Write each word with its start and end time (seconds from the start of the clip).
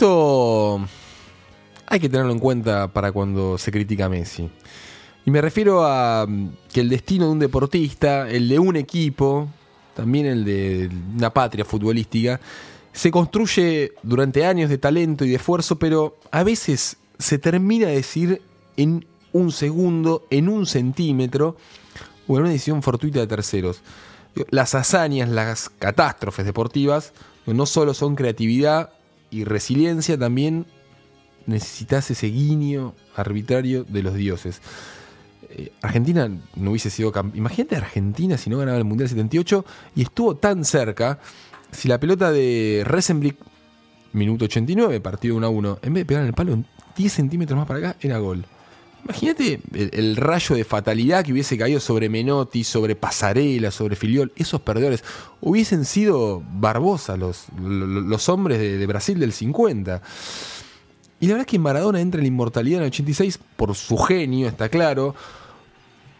esto 0.00 0.80
hay 1.86 2.00
que 2.00 2.08
tenerlo 2.08 2.32
en 2.32 2.38
cuenta 2.38 2.88
para 2.88 3.12
cuando 3.12 3.58
se 3.58 3.70
critica 3.70 4.06
a 4.06 4.08
Messi. 4.08 4.48
Y 5.26 5.30
me 5.30 5.42
refiero 5.42 5.84
a 5.84 6.24
mm, 6.26 6.48
que 6.72 6.80
el 6.80 6.88
destino 6.88 7.26
de 7.26 7.32
un 7.32 7.38
deportista, 7.38 8.26
el 8.26 8.48
de 8.48 8.58
un 8.58 8.76
equipo, 8.76 9.48
también 9.94 10.24
el 10.24 10.46
de 10.46 10.90
una 11.18 11.28
patria 11.28 11.66
futbolística, 11.66 12.40
se 12.94 13.10
construye 13.10 13.92
durante 14.02 14.46
años 14.46 14.70
de 14.70 14.78
talento 14.78 15.26
y 15.26 15.28
de 15.28 15.34
esfuerzo, 15.34 15.78
pero 15.78 16.16
a 16.30 16.44
veces 16.44 16.96
se 17.18 17.38
termina 17.38 17.88
de 17.88 17.96
decir 17.96 18.40
en 18.78 19.04
un 19.34 19.52
segundo, 19.52 20.26
en 20.30 20.48
un 20.48 20.64
centímetro, 20.64 21.56
o 22.26 22.36
en 22.36 22.44
una 22.44 22.52
decisión 22.52 22.82
fortuita 22.82 23.20
de 23.20 23.26
terceros. 23.26 23.82
Las 24.48 24.74
hazañas, 24.74 25.28
las 25.28 25.68
catástrofes 25.68 26.46
deportivas, 26.46 27.12
no 27.44 27.66
solo 27.66 27.92
son 27.92 28.14
creatividad 28.14 28.94
y 29.30 29.44
resiliencia, 29.44 30.18
también 30.18 30.66
necesitas 31.46 32.10
ese 32.10 32.28
guiño 32.28 32.94
arbitrario 33.16 33.84
de 33.84 34.02
los 34.02 34.14
dioses. 34.14 34.60
Eh, 35.50 35.72
Argentina 35.82 36.30
no 36.54 36.70
hubiese 36.70 36.90
sido 36.90 37.12
Imagínate 37.34 37.76
Argentina 37.76 38.38
si 38.38 38.50
no 38.50 38.58
ganaba 38.58 38.78
el 38.78 38.84
Mundial 38.84 39.08
78 39.08 39.64
y 39.96 40.02
estuvo 40.02 40.36
tan 40.36 40.64
cerca. 40.64 41.18
Si 41.72 41.88
la 41.88 41.98
pelota 41.98 42.30
de 42.30 42.82
Resenblick, 42.84 43.36
minuto 44.12 44.44
89, 44.44 45.00
partido 45.00 45.36
1 45.36 45.46
a 45.46 45.50
1, 45.50 45.78
en 45.82 45.94
vez 45.94 46.00
de 46.02 46.06
pegar 46.06 46.22
en 46.22 46.28
el 46.28 46.34
palo 46.34 46.62
10 46.96 47.12
centímetros 47.12 47.56
más 47.56 47.66
para 47.66 47.78
acá, 47.78 47.96
era 48.00 48.18
gol. 48.18 48.44
Imagínate 49.04 49.60
el, 49.72 50.16
rayo 50.16 50.54
de 50.54 50.64
fatalidad 50.64 51.24
que 51.24 51.32
hubiese 51.32 51.56
caído 51.56 51.80
sobre 51.80 52.08
Menotti, 52.08 52.64
sobre 52.64 52.94
Pasarela, 52.94 53.70
sobre 53.70 53.96
Filiol. 53.96 54.32
Esos 54.36 54.60
perdedores 54.60 55.02
hubiesen 55.40 55.84
sido 55.84 56.42
Barbosa, 56.52 57.16
los, 57.16 57.46
los, 57.58 58.28
hombres 58.28 58.58
de, 58.58 58.86
Brasil 58.86 59.18
del 59.18 59.32
50. 59.32 60.02
Y 61.20 61.26
la 61.26 61.34
verdad 61.34 61.46
es 61.46 61.50
que 61.50 61.58
Maradona 61.58 62.00
entra 62.00 62.18
en 62.18 62.24
la 62.24 62.28
inmortalidad 62.28 62.78
en 62.78 62.84
el 62.84 62.90
86 62.90 63.38
por 63.56 63.74
su 63.74 63.96
genio, 63.96 64.48
está 64.48 64.68
claro. 64.68 65.14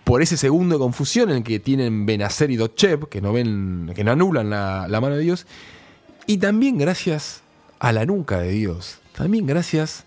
Por 0.05 0.22
ese 0.22 0.37
segundo 0.37 0.77
de 0.77 0.78
confusión 0.81 1.31
en 1.31 1.37
el 1.37 1.42
que 1.44 1.61
tienen 1.61 2.06
Benacer 2.06 2.50
y 2.50 2.56
Dotchev, 2.56 3.09
que 3.09 3.20
no 3.20 3.33
ven, 3.33 3.92
que 3.94 4.03
no 4.03 4.12
anulan 4.12 4.50
la, 4.50 4.89
la 4.89 5.00
mano 5.00 5.17
de 5.17 5.22
Dios. 5.22 5.47
Y 6.27 6.39
también 6.39 6.78
gracias 6.78 7.42
a 7.78 7.92
la 7.92 8.06
nuca 8.06 8.41
de 8.41 8.50
Dios. 8.50 8.98
También 9.15 9.47
gracias 9.47 10.05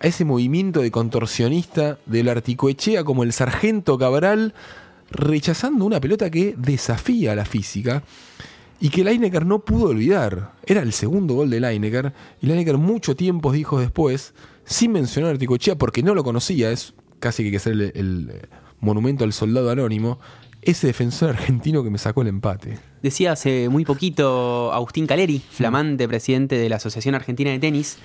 a 0.00 0.06
ese 0.06 0.24
movimiento 0.24 0.80
de 0.82 0.90
contorsionista 0.90 1.98
del 2.06 2.28
Articoechea 2.28 3.04
como 3.04 3.22
el 3.22 3.32
sargento 3.32 3.98
Cabral 3.98 4.54
rechazando 5.10 5.84
una 5.84 6.00
pelota 6.00 6.30
que 6.30 6.54
desafía 6.56 7.32
a 7.32 7.36
la 7.36 7.44
física 7.44 8.02
y 8.80 8.90
que 8.90 9.04
Lineker 9.04 9.46
no 9.46 9.60
pudo 9.60 9.90
olvidar. 9.90 10.52
Era 10.64 10.82
el 10.82 10.92
segundo 10.92 11.34
gol 11.34 11.50
de 11.50 11.60
Lineker 11.60 12.12
y 12.42 12.46
Lineker 12.46 12.76
mucho 12.76 13.16
tiempo 13.16 13.52
dijo 13.52 13.80
después, 13.80 14.34
sin 14.64 14.92
mencionar 14.92 15.30
a 15.30 15.32
Articoechea 15.32 15.76
porque 15.76 16.02
no 16.02 16.14
lo 16.14 16.24
conocía, 16.24 16.70
es 16.70 16.94
casi 17.20 17.42
que 17.42 17.48
hay 17.48 17.52
que 17.52 17.58
ser 17.58 17.72
el, 17.72 18.48
monumento 18.80 19.24
al 19.24 19.32
soldado 19.32 19.70
anónimo, 19.70 20.18
ese 20.60 20.88
defensor 20.88 21.30
argentino 21.30 21.82
que 21.82 21.90
me 21.90 21.98
sacó 21.98 22.22
el 22.22 22.28
empate. 22.28 22.78
Decía 23.02 23.32
hace 23.32 23.68
muy 23.68 23.84
poquito 23.84 24.72
Agustín 24.72 25.06
Caleri, 25.06 25.38
flamante 25.38 26.08
presidente 26.08 26.56
de 26.56 26.68
la 26.68 26.76
Asociación 26.76 27.14
Argentina 27.14 27.50
de 27.50 27.58
Tenis, 27.58 27.98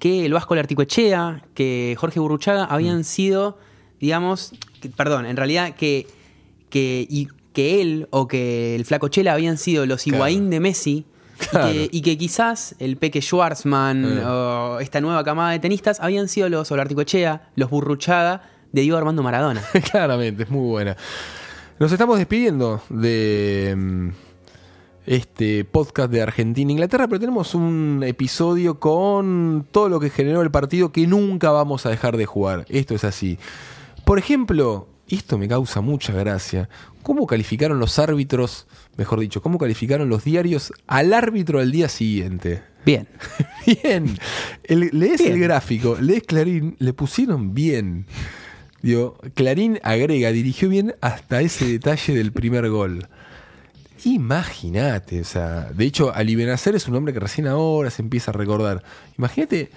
que 0.00 0.24
el 0.26 0.32
Vasco 0.32 0.56
Larticoechea, 0.56 1.44
que 1.54 1.94
Jorge 1.96 2.18
Burruchaga 2.18 2.64
habían 2.64 3.00
mm. 3.00 3.04
sido, 3.04 3.58
digamos, 4.00 4.54
perdón, 4.96 5.26
en 5.26 5.36
realidad 5.36 5.74
que, 5.76 6.08
que, 6.70 7.06
y, 7.08 7.28
que 7.52 7.82
él 7.82 8.08
o 8.10 8.26
que 8.26 8.74
el 8.74 8.84
Flaco 8.84 9.08
Chela 9.08 9.34
habían 9.34 9.58
sido 9.58 9.86
los 9.86 10.06
Higuaín 10.06 10.50
de 10.50 10.58
Messi. 10.58 11.04
Y, 11.90 12.02
que, 12.02 12.18
quizás 12.18 12.74
el 12.80 12.98
Peque 12.98 13.22
Schwarzman 13.22 14.04
eh. 14.04 14.24
o 14.26 14.78
esta 14.80 15.00
nueva 15.00 15.24
camada 15.24 15.52
de 15.52 15.58
tenistas 15.58 15.98
habían 16.00 16.28
sido 16.28 16.50
los 16.50 16.70
Olarticochea, 16.70 17.48
los 17.56 17.70
Burruchaga 17.70 18.42
de 18.72 18.82
Diego 18.82 18.98
Armando 18.98 19.22
Maradona. 19.22 19.62
Claramente, 19.90 20.42
es 20.42 20.50
muy 20.50 20.68
buena. 20.68 20.98
Nos 21.78 21.92
estamos 21.92 22.18
despidiendo 22.18 22.82
de 22.90 23.74
mm, 23.74 24.08
este 25.06 25.64
podcast 25.64 26.10
de 26.10 26.22
Argentina 26.22 26.70
e 26.70 26.72
Inglaterra, 26.72 27.08
pero 27.08 27.20
tenemos 27.20 27.54
un 27.54 28.02
episodio 28.06 28.78
con 28.78 29.66
todo 29.70 29.88
lo 29.88 30.00
que 30.00 30.10
generó 30.10 30.42
el 30.42 30.50
partido 30.50 30.92
que 30.92 31.06
nunca 31.06 31.50
vamos 31.50 31.86
a 31.86 31.90
dejar 31.90 32.16
de 32.16 32.26
jugar. 32.26 32.66
Esto 32.68 32.94
es 32.94 33.04
así. 33.04 33.38
Por 34.04 34.18
ejemplo, 34.18 34.88
esto 35.08 35.38
me 35.38 35.48
causa 35.48 35.80
mucha 35.80 36.12
gracia. 36.12 36.68
¿Cómo 37.02 37.26
calificaron 37.26 37.78
los 37.78 37.98
árbitros, 37.98 38.66
mejor 38.96 39.20
dicho, 39.20 39.42
cómo 39.42 39.58
calificaron 39.58 40.08
los 40.08 40.24
diarios 40.24 40.72
al 40.86 41.12
árbitro 41.12 41.60
al 41.60 41.72
día 41.72 41.88
siguiente? 41.88 42.62
Bien. 42.84 43.08
bien. 43.66 44.18
lees 44.68 45.20
el 45.20 45.38
gráfico, 45.40 45.96
lees 46.00 46.22
Clarín, 46.24 46.76
le 46.78 46.92
pusieron 46.92 47.54
bien. 47.54 48.06
Digo, 48.82 49.18
Clarín 49.34 49.78
agrega, 49.82 50.30
dirigió 50.30 50.68
bien 50.68 50.94
hasta 51.00 51.40
ese 51.42 51.66
detalle 51.66 52.14
del 52.14 52.32
primer 52.32 52.68
gol. 52.70 53.08
Imagínate, 54.04 55.20
o 55.20 55.24
sea, 55.24 55.70
de 55.74 55.84
hecho, 55.84 56.12
Ali 56.14 56.34
Benacer 56.34 56.74
es 56.74 56.88
un 56.88 56.94
hombre 56.94 57.12
que 57.12 57.20
recién 57.20 57.46
ahora 57.46 57.90
se 57.90 58.02
empieza 58.02 58.30
a 58.30 58.34
recordar. 58.34 58.82
Imagínate 59.18 59.70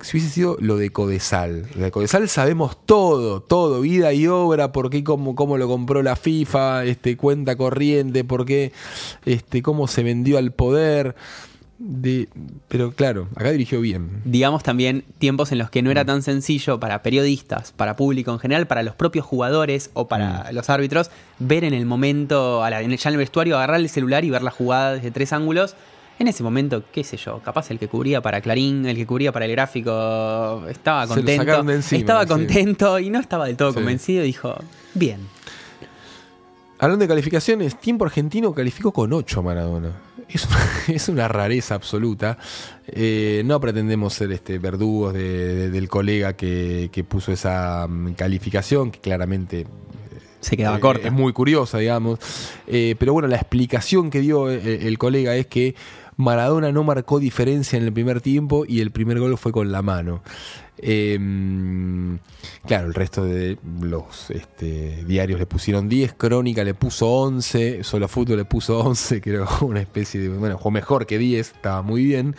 si 0.00 0.16
hubiese 0.16 0.32
sido 0.32 0.56
lo 0.60 0.76
de 0.76 0.90
Codesal. 0.90 1.66
Lo 1.74 1.84
de 1.84 1.90
Codesal 1.90 2.28
sabemos 2.28 2.84
todo, 2.84 3.40
todo, 3.40 3.80
vida 3.80 4.12
y 4.12 4.26
obra, 4.26 4.72
por 4.72 4.90
qué, 4.90 5.02
cómo, 5.04 5.34
cómo 5.34 5.58
lo 5.58 5.68
compró 5.68 6.02
la 6.02 6.16
FIFA, 6.16 6.84
este, 6.84 7.16
cuenta 7.16 7.56
corriente, 7.56 8.24
por 8.24 8.44
qué, 8.44 8.72
este, 9.24 9.62
cómo 9.62 9.86
se 9.86 10.02
vendió 10.02 10.38
al 10.38 10.52
poder. 10.52 11.14
De, 11.78 12.28
pero 12.68 12.92
claro, 12.92 13.28
acá 13.36 13.50
dirigió 13.50 13.80
bien. 13.80 14.22
Digamos 14.24 14.62
también 14.62 15.04
tiempos 15.18 15.52
en 15.52 15.58
los 15.58 15.68
que 15.68 15.82
no 15.82 15.90
era 15.90 16.04
mm. 16.04 16.06
tan 16.06 16.22
sencillo 16.22 16.80
para 16.80 17.02
periodistas, 17.02 17.72
para 17.72 17.96
público 17.96 18.32
en 18.32 18.38
general, 18.38 18.66
para 18.66 18.82
los 18.82 18.94
propios 18.94 19.26
jugadores 19.26 19.90
o 19.92 20.08
para 20.08 20.46
mm. 20.50 20.54
los 20.54 20.70
árbitros, 20.70 21.10
ver 21.38 21.64
en 21.64 21.74
el 21.74 21.84
momento, 21.84 22.66
ya 22.68 22.80
en 22.80 22.92
el 22.92 23.16
vestuario, 23.16 23.56
agarrar 23.56 23.80
el 23.80 23.88
celular 23.88 24.24
y 24.24 24.30
ver 24.30 24.42
la 24.42 24.50
jugada 24.50 24.94
desde 24.94 25.10
tres 25.10 25.32
ángulos. 25.32 25.76
En 26.18 26.28
ese 26.28 26.42
momento, 26.42 26.82
qué 26.92 27.04
sé 27.04 27.18
yo, 27.18 27.40
capaz 27.40 27.70
el 27.70 27.78
que 27.78 27.88
cubría 27.88 28.22
para 28.22 28.40
Clarín, 28.40 28.86
el 28.86 28.96
que 28.96 29.06
cubría 29.06 29.32
para 29.32 29.44
el 29.44 29.50
gráfico, 29.50 30.64
estaba 30.66 31.06
contento. 31.06 31.72
estaba 31.94 32.24
contento 32.24 32.98
y 32.98 33.10
no 33.10 33.20
estaba 33.20 33.44
del 33.46 33.56
todo 33.58 33.74
convencido 33.74 34.24
y 34.24 34.28
dijo, 34.28 34.56
bien. 34.94 35.20
Hablando 36.78 37.04
de 37.04 37.08
calificaciones, 37.08 37.80
tiempo 37.80 38.04
argentino 38.04 38.52
calificó 38.52 38.92
con 38.92 39.12
8 39.12 39.40
a 39.40 39.42
Maradona 39.42 39.92
es, 40.88 41.08
una 41.08 41.28
rareza 41.28 41.74
absoluta. 41.74 42.38
Eh, 42.86 43.42
no 43.44 43.60
pretendemos 43.60 44.14
ser 44.14 44.32
este 44.32 44.58
verdugos 44.58 45.14
del 45.14 45.88
colega 45.88 46.34
que, 46.34 47.04
puso 47.08 47.32
esa 47.32 47.86
mm, 47.88 48.12
calificación, 48.14 48.90
que 48.90 49.00
claramente 49.00 49.60
eh, 49.60 49.66
se 50.40 50.56
quedaba 50.56 50.80
corta. 50.80 51.08
Es 51.08 51.12
muy 51.12 51.32
curiosa, 51.32 51.78
digamos. 51.78 52.18
Eh, 52.66 52.96
pero 52.98 53.12
bueno, 53.12 53.28
la 53.28 53.36
explicación 53.36 54.10
que 54.10 54.20
dio 54.20 54.50
el 54.50 54.98
colega 54.98 55.36
es 55.36 55.46
que 55.46 55.74
Maradona 56.16 56.72
no 56.72 56.82
marcó 56.82 57.18
diferencia 57.20 57.76
en 57.76 57.84
el 57.84 57.92
primer 57.92 58.20
tiempo 58.20 58.64
y 58.66 58.80
el 58.80 58.90
primer 58.90 59.18
gol 59.20 59.36
fue 59.36 59.52
con 59.52 59.70
la 59.70 59.82
mano. 59.82 60.22
Em, 60.78 62.18
claro, 62.66 62.88
el 62.88 62.94
resto 62.94 63.24
de 63.24 63.58
los 63.80 64.30
este, 64.30 65.04
diarios 65.06 65.38
le 65.38 65.46
pusieron 65.46 65.88
10, 65.88 66.14
Crónica 66.14 66.64
le 66.64 66.74
puso 66.74 67.08
11, 67.08 67.82
Solo 67.82 68.08
Fútbol 68.08 68.38
le 68.38 68.44
puso 68.44 68.78
11, 68.80 69.20
creo 69.20 69.46
una 69.62 69.80
especie 69.80 70.20
de, 70.20 70.28
bueno, 70.28 70.58
fue 70.58 70.72
mejor 70.72 71.06
que 71.06 71.18
10, 71.18 71.52
estaba 71.54 71.82
muy 71.82 72.04
bien. 72.04 72.34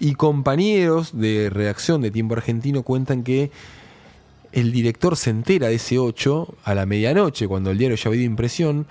Y 0.00 0.14
compañeros 0.14 1.16
de 1.16 1.48
redacción 1.50 2.02
de 2.02 2.10
Tiempo 2.10 2.34
Argentino 2.34 2.82
cuentan 2.82 3.22
que 3.22 3.52
el 4.52 4.72
director 4.72 5.16
se 5.16 5.30
entera 5.30 5.68
de 5.68 5.76
ese 5.76 5.98
8 5.98 6.56
a 6.64 6.74
la 6.74 6.86
medianoche, 6.86 7.48
cuando 7.48 7.70
el 7.70 7.78
diario 7.78 7.96
ya 7.96 8.10
había 8.10 8.24
impresión, 8.24 8.86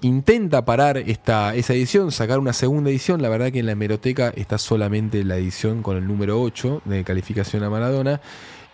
intenta 0.00 0.64
parar 0.64 0.98
esta, 0.98 1.54
esa 1.54 1.74
edición, 1.74 2.12
sacar 2.12 2.38
una 2.38 2.52
segunda 2.52 2.90
edición. 2.90 3.22
La 3.22 3.28
verdad 3.28 3.50
que 3.52 3.60
en 3.60 3.66
la 3.66 3.72
hemeroteca 3.72 4.32
está 4.36 4.58
solamente 4.58 5.24
la 5.24 5.36
edición 5.36 5.82
con 5.82 5.96
el 5.96 6.06
número 6.06 6.40
8 6.40 6.82
de 6.84 7.04
calificación 7.04 7.62
a 7.62 7.70
Maradona. 7.70 8.20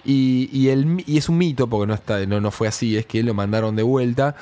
Y, 0.05 0.69
es 0.69 1.29
un 1.29 1.39
mito, 1.39 1.67
porque 1.67 1.97
no 2.27 2.51
fue 2.51 2.69
así, 2.69 2.97
es 2.97 3.07
que 3.07 3.23
lo 3.23 3.33
mandaron 3.33 3.75
de 3.75 3.83
vuelta. 3.83 4.37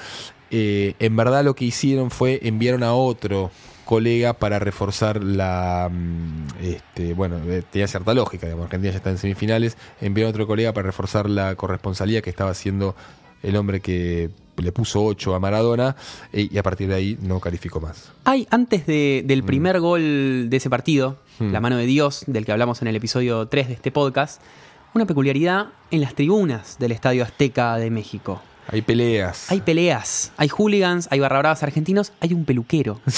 Eh, 0.51 0.95
en 0.99 1.17
verdad 1.17 1.45
lo 1.45 1.55
que 1.55 1.65
hicieron 1.65 2.11
fue 2.11 2.41
enviaron 2.43 2.83
a 2.83 2.93
otro 2.93 3.51
colega 3.87 4.35
para 4.35 4.59
reforzar 4.59 5.25
la 5.25 5.89
mm, 5.91 6.47
este, 6.63 7.15
bueno 7.15 7.39
eh, 7.49 7.63
tenía 7.71 7.89
cierta 7.89 8.13
lógica 8.13 8.47
digamos 8.47 8.67
Argentina 8.67 8.93
ya 8.93 8.99
está 8.99 9.09
en 9.09 9.17
semifinales 9.17 9.79
enviaron 10.03 10.29
a 10.29 10.33
otro 10.33 10.47
colega 10.47 10.75
para 10.75 10.89
reforzar 10.89 11.31
la 11.31 11.55
corresponsalía 11.55 12.21
que 12.21 12.29
estaba 12.29 12.51
haciendo 12.51 12.95
el 13.43 13.57
hombre 13.57 13.81
que 13.81 14.29
le 14.57 14.73
puso 14.73 15.05
8 15.05 15.35
a 15.35 15.41
Maradona 15.41 15.97
eh, 16.33 16.49
y 16.51 16.59
a 16.59 16.63
partir 16.63 16.89
de 16.89 16.95
ahí 16.95 17.19
no 17.23 17.41
calificó 17.41 17.81
más. 17.81 18.13
Hay, 18.25 18.47
antes 18.51 18.87
del 18.87 19.43
mm. 19.43 19.47
primer 19.47 19.81
gol 19.81 20.51
de 20.51 20.57
ese 20.57 20.71
partido, 20.71 21.19
mm. 21.39 21.53
la 21.53 21.61
mano 21.61 21.77
de 21.77 21.87
Dios, 21.87 22.25
del 22.27 22.45
que 22.45 22.53
hablamos 22.53 22.83
en 22.83 22.89
el 22.89 22.97
episodio 22.97 23.47
3 23.47 23.69
de 23.69 23.75
este 23.75 23.91
podcast, 23.91 24.41
una 24.95 25.07
peculiaridad 25.07 25.69
en 25.91 26.01
las 26.01 26.15
tribunas 26.15 26.79
del 26.79 26.93
Estadio 26.93 27.25
Azteca 27.25 27.77
de 27.77 27.91
México. 27.91 28.43
Hay 28.69 28.83
peleas. 28.83 29.51
Hay 29.51 29.61
peleas, 29.61 30.33
hay 30.37 30.49
hooligans, 30.49 31.09
hay 31.11 31.19
barra 31.19 31.51
argentinos, 31.51 32.13
hay 32.21 32.33
un 32.33 32.45
peluquero. 32.45 33.01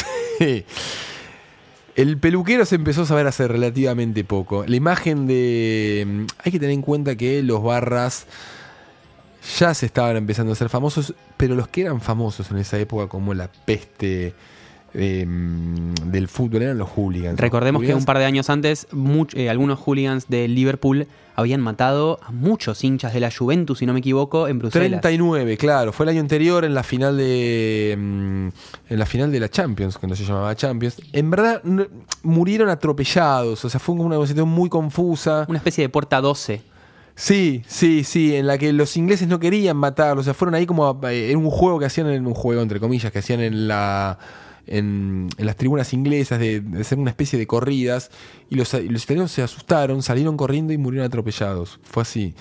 El 1.97 2.19
peluquero 2.19 2.65
se 2.65 2.75
empezó 2.75 3.03
a 3.03 3.07
saber 3.07 3.27
hace 3.29 3.47
relativamente 3.47 4.25
poco. 4.25 4.65
La 4.67 4.75
imagen 4.75 5.29
de. 5.29 6.05
mm, 6.05 6.27
Hay 6.45 6.51
que 6.51 6.59
tener 6.59 6.75
en 6.75 6.83
cuenta 6.83 7.15
que 7.15 7.43
los 7.43 7.63
barras 7.63 8.27
ya 9.59 9.75
se 9.75 9.87
estaban 9.87 10.17
empezando 10.17 10.53
a 10.53 10.55
ser 10.55 10.69
famosos, 10.69 11.15
pero 11.37 11.55
los 11.55 11.69
que 11.69 11.83
eran 11.83 12.01
famosos 12.01 12.51
en 12.51 12.59
esa 12.59 12.79
época, 12.79 13.07
como 13.09 13.35
la 13.35 13.49
peste 13.65 14.35
eh, 14.97 15.27
del 15.27 16.29
fútbol, 16.29 16.63
eran 16.63 16.79
los 16.79 16.89
hooligans. 16.89 17.39
Recordemos 17.41 17.83
que 17.83 17.89
Hooligans- 17.89 17.99
un 17.99 18.05
par 18.05 18.19
de 18.19 18.25
años 18.27 18.49
antes, 18.49 18.87
much- 18.93 19.35
eh, 19.37 19.51
algunos 19.51 19.81
hooligans 19.81 20.29
de 20.29 20.47
Liverpool 20.47 21.09
habían 21.37 21.61
matado 21.61 22.21
a 22.23 22.31
muchos 22.31 22.85
hinchas 22.85 23.13
de 23.13 23.19
la 23.19 23.29
Juventus, 23.37 23.81
si 23.81 23.87
no 23.87 23.93
me 23.93 23.99
equivoco, 23.99 24.47
en 24.47 24.61
Bruselas. 24.61 25.01
39, 25.01 25.57
claro. 25.57 25.93
Fue 25.93 26.05
el 26.07 26.11
año 26.11 26.21
anterior 26.21 26.65
en 26.65 26.75
la 26.75 26.85
final 26.85 27.17
de. 27.17 27.97
mm, 27.99 28.49
En 28.93 28.99
la 29.01 29.05
final 29.05 29.33
de 29.33 29.41
la 29.41 29.49
Champions, 29.49 29.99
que 29.99 30.07
no 30.07 30.15
se 30.15 30.25
llamaba 30.25 30.55
Champions. 30.55 30.95
En 31.13 31.29
verdad, 31.31 31.61
murieron 32.23 32.69
atropellados. 32.69 33.65
O 33.65 33.69
sea, 33.69 33.81
fue 33.81 33.97
una 33.97 34.15
situación 34.15 34.49
muy 34.49 34.69
confusa. 34.69 35.45
Una 35.49 35.59
especie 35.59 35.83
de 35.83 35.89
puerta 35.89 36.21
12. 36.21 36.63
Sí, 37.17 37.63
sí, 37.69 38.03
sí, 38.03 38.35
en 38.35 38.47
la 38.49 38.59
que 38.59 38.73
los 38.73 38.97
ingleses 38.97 39.29
no 39.29 39.39
querían 39.39 39.77
matarlos, 39.77 40.23
o 40.23 40.25
sea, 40.25 40.35
fueron 40.35 40.55
ahí 40.57 40.67
como 40.67 40.87
a- 40.89 41.13
eh, 41.13 41.31
en 41.31 41.39
un 41.39 41.49
juego 41.51 41.79
que 41.79 41.87
hacían 41.87 42.09
en 42.09 42.27
un 42.27 42.35
juego 42.35 42.61
entre 42.61 42.81
comillas 42.81 43.13
que 43.13 43.21
hacían 43.21 43.41
en 43.41 43.69
la 43.69 44.19
en, 44.67 45.29
en 45.37 45.47
las 45.47 45.57
tribunas 45.57 45.93
inglesas 45.93 46.41
de, 46.41 46.61
de 46.61 46.81
hacer 46.81 46.99
una 46.99 47.11
especie 47.11 47.39
de 47.39 47.47
corridas 47.47 48.11
y 48.51 48.55
los, 48.57 48.73
los 48.73 49.05
italianos 49.05 49.31
se 49.31 49.43
asustaron, 49.43 50.03
salieron 50.03 50.37
corriendo 50.39 50.73
y 50.73 50.79
murieron 50.79 51.07
atropellados. 51.07 51.79
Fue 51.83 52.03
así. 52.03 52.35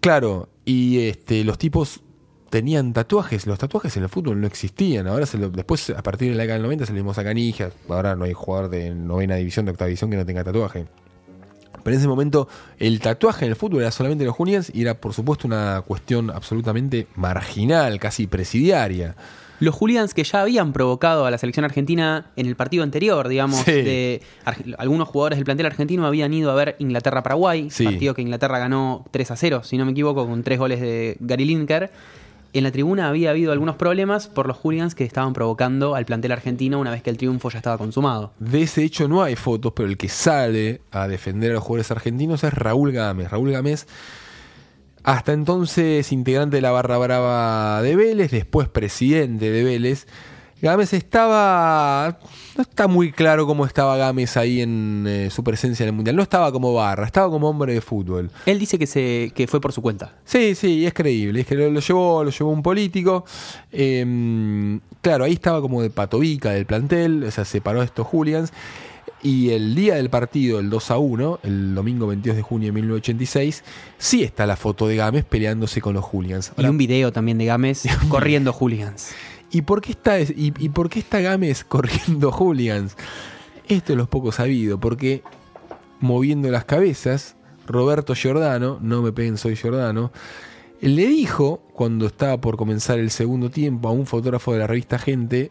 Claro, 0.00 0.48
y 0.64 1.00
este 1.08 1.42
los 1.44 1.58
tipos 1.58 2.00
tenían 2.48 2.92
tatuajes, 2.92 3.46
los 3.46 3.58
tatuajes 3.58 3.96
en 3.96 4.04
el 4.04 4.08
fútbol 4.08 4.40
no 4.40 4.46
existían. 4.46 5.06
Ahora 5.08 5.26
se 5.26 5.36
lo- 5.36 5.50
después 5.50 5.90
a 5.90 6.02
partir 6.02 6.30
de 6.30 6.36
la 6.36 6.44
década 6.44 6.54
del 6.58 6.62
90 6.62 6.86
salimos 6.86 7.18
a 7.18 7.24
canijas. 7.24 7.72
Ahora 7.88 8.14
no 8.14 8.24
hay 8.24 8.32
jugador 8.32 8.70
de 8.70 8.94
novena 8.94 9.34
división, 9.34 9.66
de 9.66 9.72
octava 9.72 9.88
división 9.88 10.10
que 10.10 10.16
no 10.16 10.24
tenga 10.24 10.44
tatuaje. 10.44 10.86
Pero 11.86 11.94
en 11.94 12.00
ese 12.00 12.08
momento 12.08 12.48
el 12.80 12.98
tatuaje 12.98 13.44
en 13.44 13.52
el 13.52 13.56
fútbol 13.56 13.82
era 13.82 13.92
solamente 13.92 14.24
los 14.24 14.34
hooligans 14.34 14.72
y 14.74 14.82
era 14.82 14.94
por 15.00 15.14
supuesto 15.14 15.46
una 15.46 15.82
cuestión 15.86 16.30
absolutamente 16.32 17.06
marginal, 17.14 18.00
casi 18.00 18.26
presidiaria. 18.26 19.14
Los 19.60 19.76
hooligans 19.76 20.12
que 20.12 20.24
ya 20.24 20.42
habían 20.42 20.72
provocado 20.72 21.26
a 21.26 21.30
la 21.30 21.38
selección 21.38 21.64
argentina 21.64 22.26
en 22.34 22.46
el 22.46 22.56
partido 22.56 22.82
anterior, 22.82 23.28
digamos, 23.28 23.60
Sí. 23.60 23.70
de 23.70 24.20
algunos 24.78 25.06
jugadores 25.06 25.38
del 25.38 25.44
plantel 25.44 25.66
argentino 25.66 26.04
habían 26.06 26.34
ido 26.34 26.50
a 26.50 26.56
ver 26.56 26.74
Inglaterra-Paraguay, 26.80 27.70
Sí. 27.70 27.84
partido 27.84 28.14
que 28.14 28.22
Inglaterra 28.22 28.58
ganó 28.58 29.04
3 29.12 29.30
a 29.30 29.36
0, 29.36 29.62
si 29.62 29.78
no 29.78 29.84
me 29.84 29.92
equivoco, 29.92 30.26
con 30.26 30.42
tres 30.42 30.58
goles 30.58 30.80
de 30.80 31.16
Gary 31.20 31.44
Lineker. 31.44 31.92
En 32.56 32.64
la 32.64 32.72
tribuna 32.72 33.10
había 33.10 33.28
habido 33.28 33.52
algunos 33.52 33.76
problemas 33.76 34.28
por 34.28 34.46
los 34.46 34.56
hooligans 34.56 34.94
que 34.94 35.04
estaban 35.04 35.34
provocando 35.34 35.94
al 35.94 36.06
plantel 36.06 36.32
argentino 36.32 36.80
una 36.80 36.90
vez 36.90 37.02
que 37.02 37.10
el 37.10 37.18
triunfo 37.18 37.50
ya 37.50 37.58
estaba 37.58 37.76
consumado. 37.76 38.32
De 38.38 38.62
ese 38.62 38.82
hecho 38.82 39.08
no 39.08 39.22
hay 39.22 39.36
fotos, 39.36 39.74
pero 39.76 39.86
el 39.86 39.98
que 39.98 40.08
sale 40.08 40.80
a 40.90 41.06
defender 41.06 41.50
a 41.50 41.54
los 41.56 41.62
jugadores 41.62 41.90
argentinos 41.90 42.44
es 42.44 42.54
Raúl 42.54 42.92
Gámez. 42.92 43.30
Raúl 43.30 43.52
Gámez, 43.52 43.86
hasta 45.02 45.34
entonces 45.34 46.10
integrante 46.12 46.56
de 46.56 46.62
la 46.62 46.70
barra 46.70 46.96
brava 46.96 47.82
de 47.82 47.94
Vélez, 47.94 48.30
después 48.30 48.68
presidente 48.70 49.50
de 49.50 49.62
Vélez. 49.62 50.06
Gámez 50.60 50.92
estaba. 50.94 52.18
No 52.56 52.62
está 52.62 52.88
muy 52.88 53.12
claro 53.12 53.46
cómo 53.46 53.66
estaba 53.66 53.96
Gámez 53.96 54.36
ahí 54.36 54.62
en 54.62 55.04
eh, 55.06 55.28
su 55.30 55.44
presencia 55.44 55.84
en 55.84 55.88
el 55.88 55.94
Mundial. 55.94 56.16
No 56.16 56.22
estaba 56.22 56.50
como 56.50 56.72
barra, 56.72 57.04
estaba 57.04 57.30
como 57.30 57.48
hombre 57.48 57.74
de 57.74 57.80
fútbol. 57.80 58.30
Él 58.46 58.58
dice 58.58 58.78
que, 58.78 58.86
se, 58.86 59.32
que 59.34 59.46
fue 59.46 59.60
por 59.60 59.72
su 59.72 59.82
cuenta. 59.82 60.14
Sí, 60.24 60.54
sí, 60.54 60.86
es 60.86 60.94
creíble. 60.94 61.40
Es 61.40 61.46
que 61.46 61.54
lo, 61.54 61.70
lo 61.70 61.80
llevó, 61.80 62.24
lo 62.24 62.30
llevó 62.30 62.50
un 62.50 62.62
político. 62.62 63.24
Eh, 63.70 64.78
claro, 65.02 65.24
ahí 65.24 65.34
estaba 65.34 65.60
como 65.60 65.82
de 65.82 65.90
patovica 65.90 66.50
del 66.50 66.66
plantel, 66.66 67.24
o 67.24 67.30
sea, 67.30 67.44
separó 67.44 67.82
a 67.82 67.84
estos 67.84 68.06
hooligans. 68.06 68.52
Y 69.22 69.50
el 69.50 69.74
día 69.74 69.96
del 69.96 70.10
partido, 70.10 70.60
el 70.60 70.70
2 70.70 70.90
a 70.90 70.98
1, 70.98 71.40
el 71.42 71.74
domingo 71.74 72.06
22 72.06 72.36
de 72.36 72.42
junio 72.42 72.68
de 72.68 72.72
1986, 72.72 73.64
sí 73.98 74.22
está 74.22 74.46
la 74.46 74.56
foto 74.56 74.86
de 74.86 74.96
Gámez 74.96 75.24
peleándose 75.24 75.80
con 75.80 75.94
los 75.94 76.04
hooligans. 76.04 76.52
Y 76.56 76.64
un 76.66 76.78
video 76.78 77.12
también 77.12 77.38
de 77.38 77.46
Gámez 77.46 77.84
corriendo 78.08 78.52
hooligans. 78.52 79.10
¿Y 79.56 79.62
por 79.62 79.80
qué 79.80 79.92
está, 79.92 80.20
y, 80.20 80.52
y 80.58 80.68
por 80.68 80.90
qué 80.90 80.98
está 80.98 81.20
Gámez 81.20 81.64
corriendo 81.68 82.30
hooligans? 82.30 82.94
Esto 83.68 83.92
es 83.94 83.96
lo 83.96 84.06
poco 84.10 84.30
sabido, 84.32 84.78
porque 84.78 85.22
moviendo 86.00 86.50
las 86.50 86.66
cabezas, 86.66 87.36
Roberto 87.66 88.14
Giordano, 88.14 88.78
no 88.82 89.00
me 89.00 89.12
peguen, 89.12 89.38
soy 89.38 89.56
Giordano, 89.56 90.12
le 90.82 91.06
dijo, 91.06 91.62
cuando 91.72 92.06
estaba 92.06 92.38
por 92.40 92.58
comenzar 92.58 92.98
el 92.98 93.10
segundo 93.10 93.50
tiempo, 93.50 93.88
a 93.88 93.92
un 93.92 94.04
fotógrafo 94.04 94.52
de 94.52 94.58
la 94.58 94.66
revista 94.66 94.98
Gente, 94.98 95.50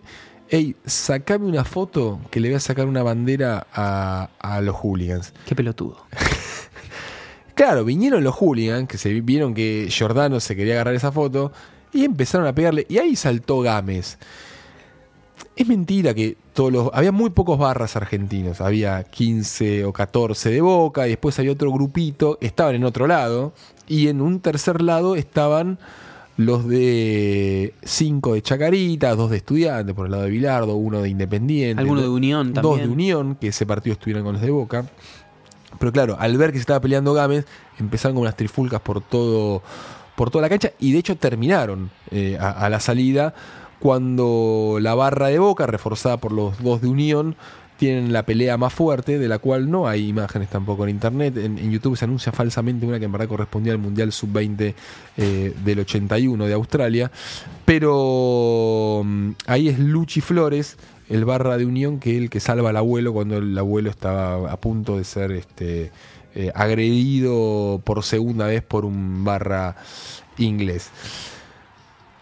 hey, 0.49 0.75
sacame 0.85 1.47
una 1.47 1.63
foto 1.65 2.19
que 2.29 2.39
le 2.39 2.49
voy 2.49 2.57
a 2.57 2.59
sacar 2.59 2.85
una 2.85 3.01
bandera 3.01 3.65
a, 3.73 4.29
a 4.39 4.61
los 4.61 4.75
hooligans. 4.75 5.33
Qué 5.47 5.55
pelotudo. 5.55 5.97
Claro, 7.55 7.85
vinieron 7.85 8.21
los 8.23 8.35
hooligans, 8.35 8.87
que 8.87 8.97
se 8.97 9.09
vi- 9.13 9.21
vieron 9.21 9.53
que 9.53 9.87
Giordano 9.89 10.41
se 10.41 10.57
quería 10.57 10.73
agarrar 10.73 10.93
esa 10.93 11.13
foto, 11.13 11.53
y 11.95 12.03
empezaron 12.03 12.45
a 12.45 12.53
pegarle, 12.53 12.85
y 12.89 12.97
ahí 12.97 13.15
saltó 13.15 13.61
Gámez. 13.61 14.17
Es 15.55 15.65
mentira 15.67 16.13
que 16.13 16.35
todos 16.53 16.71
los. 16.71 16.89
Había 16.93 17.13
muy 17.13 17.29
pocos 17.29 17.57
barras 17.57 17.95
argentinos. 17.95 18.59
Había 18.59 19.03
15 19.03 19.85
o 19.85 19.93
14 19.93 20.49
de 20.49 20.59
boca. 20.59 21.07
Y 21.07 21.11
después 21.11 21.39
había 21.39 21.53
otro 21.53 21.71
grupito. 21.71 22.37
Estaban 22.41 22.75
en 22.75 22.83
otro 22.83 23.07
lado. 23.07 23.53
Y 23.87 24.09
en 24.09 24.19
un 24.19 24.41
tercer 24.41 24.81
lado 24.81 25.15
estaban 25.15 25.79
los 26.35 26.67
de 26.67 27.73
5 27.83 28.33
de 28.33 28.41
Chacarita, 28.41 29.15
dos 29.15 29.29
de 29.31 29.37
Estudiantes 29.37 29.95
por 29.95 30.07
el 30.07 30.11
lado 30.11 30.23
de 30.23 30.29
Bilardo, 30.29 30.75
uno 30.75 31.01
de 31.01 31.07
Independiente. 31.07 31.79
Alguno 31.79 32.01
de 32.01 32.09
Unión 32.09 32.53
Dos 32.53 32.61
también. 32.61 32.87
de 32.89 32.93
Unión, 32.93 33.35
que 33.39 33.47
ese 33.47 33.65
partido 33.65 33.93
estuvieron 33.93 34.25
con 34.25 34.33
los 34.33 34.41
de 34.41 34.51
Boca. 34.51 34.85
Pero 35.79 35.91
claro, 35.93 36.17
al 36.19 36.37
ver 36.37 36.51
que 36.51 36.57
se 36.57 36.61
estaba 36.61 36.81
peleando 36.81 37.13
Gámez, 37.13 37.45
empezaron 37.79 38.15
con 38.15 38.23
unas 38.23 38.35
trifulcas 38.35 38.81
por 38.81 38.99
todo 39.01 39.61
por 40.15 40.31
toda 40.31 40.43
la 40.43 40.49
cancha 40.49 40.71
y 40.79 40.91
de 40.93 40.99
hecho 40.99 41.15
terminaron 41.17 41.91
eh, 42.11 42.37
a, 42.39 42.69
la 42.69 42.79
salida 42.79 43.33
cuando 43.79 44.77
la 44.81 44.95
barra 44.95 45.27
de 45.27 45.39
Boca, 45.39 45.67
reforzada 45.67 46.17
por 46.17 46.31
los 46.31 46.61
dos 46.63 46.81
de 46.81 46.87
Unión, 46.87 47.35
tienen 47.77 48.13
la 48.13 48.23
pelea 48.23 48.57
más 48.57 48.73
fuerte, 48.73 49.19
de 49.19 49.27
la 49.27 49.37
cual 49.39 49.69
no 49.69 49.87
hay 49.87 50.07
imágenes 50.07 50.49
tampoco 50.49 50.85
en 50.85 50.91
internet. 50.91 51.35
En, 51.37 51.57
en 51.57 51.71
YouTube 51.71 51.97
se 51.97 52.05
anuncia 52.05 52.31
falsamente 52.31 52.85
una 52.85 52.99
que 52.99 53.05
en 53.05 53.11
verdad 53.11 53.27
correspondía 53.27 53.73
al 53.73 53.79
Mundial 53.79 54.11
Sub-20 54.11 54.73
eh, 55.17 55.53
del 55.63 55.79
81 55.79 56.45
de 56.45 56.53
Australia. 56.53 57.11
Pero 57.65 59.01
mm, 59.03 59.31
ahí 59.47 59.67
es 59.67 59.77
Luchi 59.77 60.21
Flores, 60.21 60.77
el 61.09 61.25
barra 61.25 61.57
de 61.57 61.65
Unión, 61.65 61.99
que 61.99 62.15
es 62.15 62.17
el 62.17 62.29
que 62.29 62.39
salva 62.39 62.69
al 62.69 62.77
abuelo 62.77 63.13
cuando 63.13 63.37
el 63.37 63.57
abuelo 63.57 63.89
estaba 63.89 64.51
a 64.51 64.57
punto 64.57 64.97
de 64.97 65.03
ser 65.03 65.31
este, 65.31 65.91
eh, 66.35 66.51
agredido 66.53 67.81
por 67.83 68.03
segunda 68.03 68.47
vez 68.47 68.61
por 68.61 68.85
un 68.85 69.23
barra 69.23 69.75
inglés. 70.37 70.89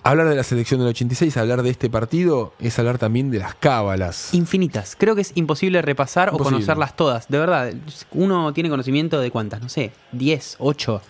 Hablar 0.05 0.27
de 0.27 0.35
la 0.35 0.43
selección 0.43 0.81
del 0.81 0.89
86, 0.89 1.35
hablar 1.37 1.63
de 1.63 1.69
este 1.69 1.89
partido, 1.89 2.53
es 2.59 2.77
hablar 2.77 2.97
también 2.97 3.31
de 3.31 3.39
las 3.39 3.55
cábalas. 3.55 4.33
Infinitas. 4.33 4.97
Creo 4.99 5.15
que 5.15 5.21
es 5.21 5.31
imposible 5.35 5.81
repasar 5.81 6.29
o 6.33 6.37
conocerlas 6.37 6.95
todas. 6.95 7.29
De 7.29 7.39
verdad, 7.39 7.73
uno 8.11 8.51
tiene 8.51 8.69
conocimiento 8.69 9.21
de 9.21 9.31
cuántas, 9.31 9.61
no 9.61 9.69
sé, 9.69 9.91
10, 10.11 10.57
8. 10.59 11.01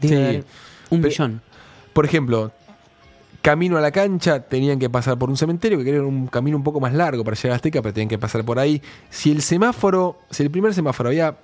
Debe 0.00 0.40
Sí. 0.40 0.44
un 0.90 1.00
millón. 1.00 1.40
Por 1.92 2.04
ejemplo, 2.04 2.50
camino 3.42 3.78
a 3.78 3.80
la 3.80 3.92
cancha, 3.92 4.40
tenían 4.40 4.80
que 4.80 4.90
pasar 4.90 5.16
por 5.18 5.30
un 5.30 5.36
cementerio, 5.36 5.78
que 5.82 5.90
era 5.90 6.02
un 6.02 6.26
camino 6.26 6.56
un 6.56 6.64
poco 6.64 6.80
más 6.80 6.92
largo 6.94 7.22
para 7.22 7.36
llegar 7.36 7.52
a 7.52 7.56
Azteca, 7.56 7.80
pero 7.80 7.94
tenían 7.94 8.08
que 8.08 8.18
pasar 8.18 8.44
por 8.44 8.58
ahí. 8.58 8.82
Si 9.08 9.30
el 9.30 9.40
semáforo, 9.40 10.18
si 10.30 10.42
el 10.42 10.50
primer 10.50 10.74
semáforo 10.74 11.10
había 11.10 11.36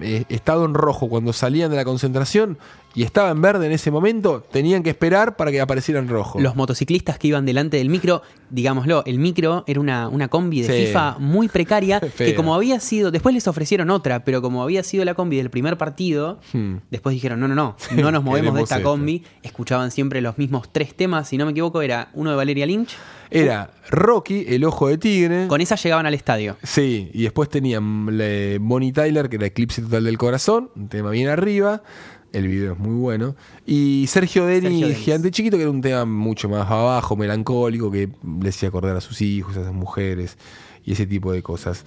eh, 0.00 0.24
estado 0.28 0.64
en 0.64 0.74
rojo 0.74 1.08
cuando 1.08 1.32
salían 1.32 1.70
de 1.70 1.76
la 1.76 1.84
concentración 1.84 2.58
y 2.94 3.02
estaba 3.02 3.30
en 3.30 3.40
verde 3.40 3.66
en 3.66 3.72
ese 3.72 3.90
momento, 3.90 4.42
tenían 4.50 4.82
que 4.82 4.90
esperar 4.90 5.36
para 5.36 5.50
que 5.50 5.60
apareciera 5.60 6.00
en 6.00 6.08
rojo. 6.08 6.40
Los 6.40 6.56
motociclistas 6.56 7.18
que 7.18 7.28
iban 7.28 7.46
delante 7.46 7.76
del 7.76 7.88
micro, 7.90 8.22
digámoslo, 8.50 9.04
el 9.06 9.18
micro 9.18 9.62
era 9.66 9.78
una, 9.80 10.08
una 10.08 10.28
combi 10.28 10.62
de 10.62 10.66
Sí. 10.68 10.86
FIFA 10.86 11.16
muy 11.18 11.48
precaria, 11.48 12.00
que 12.16 12.34
como 12.34 12.54
había 12.54 12.80
sido, 12.80 13.10
después 13.10 13.34
les 13.34 13.46
ofrecieron 13.46 13.90
otra, 13.90 14.24
pero 14.24 14.42
como 14.42 14.62
había 14.62 14.82
sido 14.82 15.04
la 15.04 15.14
combi 15.14 15.36
del 15.36 15.50
primer 15.50 15.76
partido, 15.78 16.40
Hmm. 16.52 16.76
después 16.90 17.12
dijeron, 17.14 17.38
no, 17.40 17.46
no, 17.48 17.54
no, 17.54 17.76
no 17.96 18.10
nos 18.10 18.24
movemos 18.24 18.54
de 18.54 18.62
esta 18.62 18.82
combi. 18.82 19.22
Escuchaban 19.42 19.90
siempre 19.90 20.20
los 20.20 20.38
mismos 20.38 20.68
tres 20.72 20.94
temas, 20.94 21.28
si 21.28 21.36
no 21.38 21.44
me 21.44 21.52
equivoco, 21.52 21.82
era 21.82 22.08
uno 22.14 22.30
de 22.30 22.36
Valeria 22.36 22.66
Lynch. 22.66 22.96
Era 23.30 23.70
Rocky, 23.90 24.46
el 24.48 24.64
ojo 24.64 24.88
de 24.88 24.96
tigre. 24.96 25.46
Con 25.48 25.60
esa 25.60 25.76
llegaban 25.76 26.06
al 26.06 26.14
estadio. 26.14 26.56
Sí, 26.62 27.10
y 27.12 27.24
después 27.24 27.50
tenían 27.50 28.08
eh, 28.18 28.58
Bonnie 28.60 28.92
Tyler, 28.92 29.28
que 29.28 29.36
era 29.36 29.46
Eclipse 29.46 29.82
Total 29.82 30.02
del 30.04 30.16
Corazón, 30.16 30.70
un 30.74 30.88
tema 30.88 31.10
bien 31.10 31.28
arriba. 31.28 31.82
El 32.32 32.46
video 32.46 32.74
es 32.74 32.78
muy 32.78 32.94
bueno. 32.94 33.34
Y 33.66 34.06
Sergio 34.08 34.46
Denis, 34.46 34.80
Sergio. 34.80 35.04
Gigante 35.04 35.30
Chiquito, 35.30 35.56
que 35.56 35.62
era 35.62 35.70
un 35.70 35.80
tema 35.80 36.04
mucho 36.04 36.48
más 36.48 36.70
abajo, 36.70 37.16
melancólico, 37.16 37.90
que 37.90 38.08
le 38.40 38.48
hacía 38.48 38.68
acordar 38.68 38.96
a 38.96 39.00
sus 39.00 39.20
hijos, 39.22 39.56
a 39.56 39.64
sus 39.64 39.72
mujeres 39.72 40.36
y 40.84 40.92
ese 40.92 41.06
tipo 41.06 41.32
de 41.32 41.42
cosas. 41.42 41.84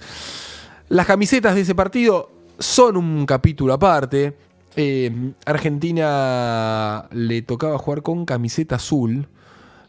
Las 0.88 1.06
camisetas 1.06 1.54
de 1.54 1.62
ese 1.62 1.74
partido 1.74 2.30
son 2.58 2.96
un 2.96 3.26
capítulo 3.26 3.72
aparte. 3.72 4.36
Eh, 4.76 5.32
Argentina 5.44 7.08
le 7.12 7.42
tocaba 7.42 7.78
jugar 7.78 8.02
con 8.02 8.24
camiseta 8.24 8.76
azul, 8.76 9.28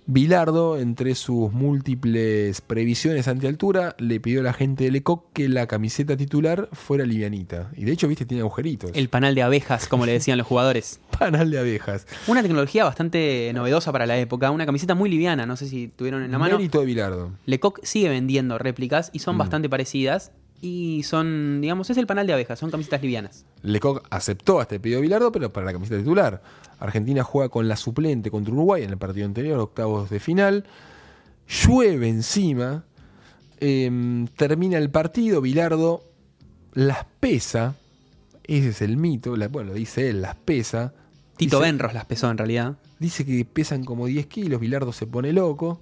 Bilardo, 0.06 0.78
entre 0.78 1.16
sus 1.16 1.52
múltiples 1.54 2.60
previsiones 2.62 3.28
ante 3.28 3.48
altura, 3.48 3.96
le 4.00 4.20
pidió 4.20 4.42
a 4.42 4.44
la 4.44 4.54
gente 4.54 4.84
de 4.84 4.92
Lecoq 4.92 5.32
que 5.34 5.48
la 5.48 5.66
camiseta 5.68 6.18
titular 6.18 6.68
fuera 6.74 7.06
livianita. 7.06 7.72
Y 7.76 7.86
de 7.86 7.94
hecho, 7.94 8.08
viste, 8.08 8.26
tiene 8.26 8.42
agujeritos. 8.42 8.92
El 8.94 9.08
panal 9.10 9.34
de 9.34 9.44
abejas, 9.44 9.88
como 9.88 10.06
le 10.06 10.12
decían 10.12 10.38
los 10.38 10.46
jugadores. 10.48 11.00
panal 11.20 11.50
de 11.52 11.60
abejas. 11.60 12.06
Una 12.28 12.42
tecnología 12.42 12.84
bastante 12.84 13.52
novedosa 13.54 13.92
para 13.94 14.06
la 14.06 14.18
época, 14.18 14.52
una 14.52 14.66
camiseta 14.66 14.94
muy 14.94 15.10
liviana, 15.10 15.46
no 15.46 15.56
sé 15.56 15.68
si 15.68 15.88
tuvieron 15.88 16.22
en 16.24 16.32
la 16.32 16.38
mano. 16.38 16.58
Mérito 16.58 16.80
de 16.82 16.86
Bilardo. 16.86 17.32
Lecoq 17.46 17.80
sigue 17.84 18.10
vendiendo 18.10 18.58
réplicas 18.58 19.10
y 19.14 19.20
son 19.20 19.36
Mm. 19.36 19.40
bastante 19.40 19.70
parecidas. 19.70 20.32
Y 20.62 21.04
son, 21.04 21.60
digamos, 21.60 21.90
es 21.90 21.98
el 21.98 22.08
panal 22.08 22.26
de 22.26 22.32
abejas, 22.34 22.58
son 22.58 22.72
camisetas 22.72 23.02
livianas. 23.02 23.46
Lecoq 23.64 24.06
aceptó 24.10 24.62
este 24.62 24.80
pedido 24.80 24.98
de 24.98 25.04
Bilardo, 25.04 25.32
pero 25.32 25.52
para 25.52 25.66
la 25.66 25.74
camiseta 25.74 25.98
titular. 25.98 26.42
Argentina 26.80 27.24
juega 27.24 27.50
con 27.50 27.68
la 27.68 27.76
suplente 27.78 28.30
contra 28.30 28.54
Uruguay 28.54 28.84
en 28.84 28.90
el 28.92 28.98
partido 28.98 29.26
anterior, 29.26 29.58
octavos 29.60 30.10
de 30.10 30.20
final. 30.20 30.66
Llueve 31.48 32.08
encima. 32.10 32.84
em, 33.66 34.28
termina 34.28 34.78
el 34.78 34.90
partido. 34.90 35.40
Bilardo 35.40 36.04
las 36.74 37.06
pesa. 37.22 37.76
Ese 38.44 38.70
es 38.70 38.82
el 38.82 38.98
mito. 38.98 39.38
la- 39.38 39.48
bueno, 39.48 39.70
lo 39.70 39.76
dice 39.76 40.10
él, 40.10 40.22
las 40.22 40.36
pesa. 40.36 40.94
Tito 41.38 41.58
Dice- 41.60 41.72
Benros 41.72 41.94
las 41.94 42.04
pesó 42.06 42.30
en 42.30 42.38
realidad. 42.38 42.76
Dice 43.00 43.26
que 43.26 43.46
pesan 43.46 43.86
como 43.86 44.06
10 44.08 44.28
kilos. 44.28 44.60
Bilardo 44.60 44.92
se 44.92 45.08
pone 45.08 45.32
loco. 45.32 45.80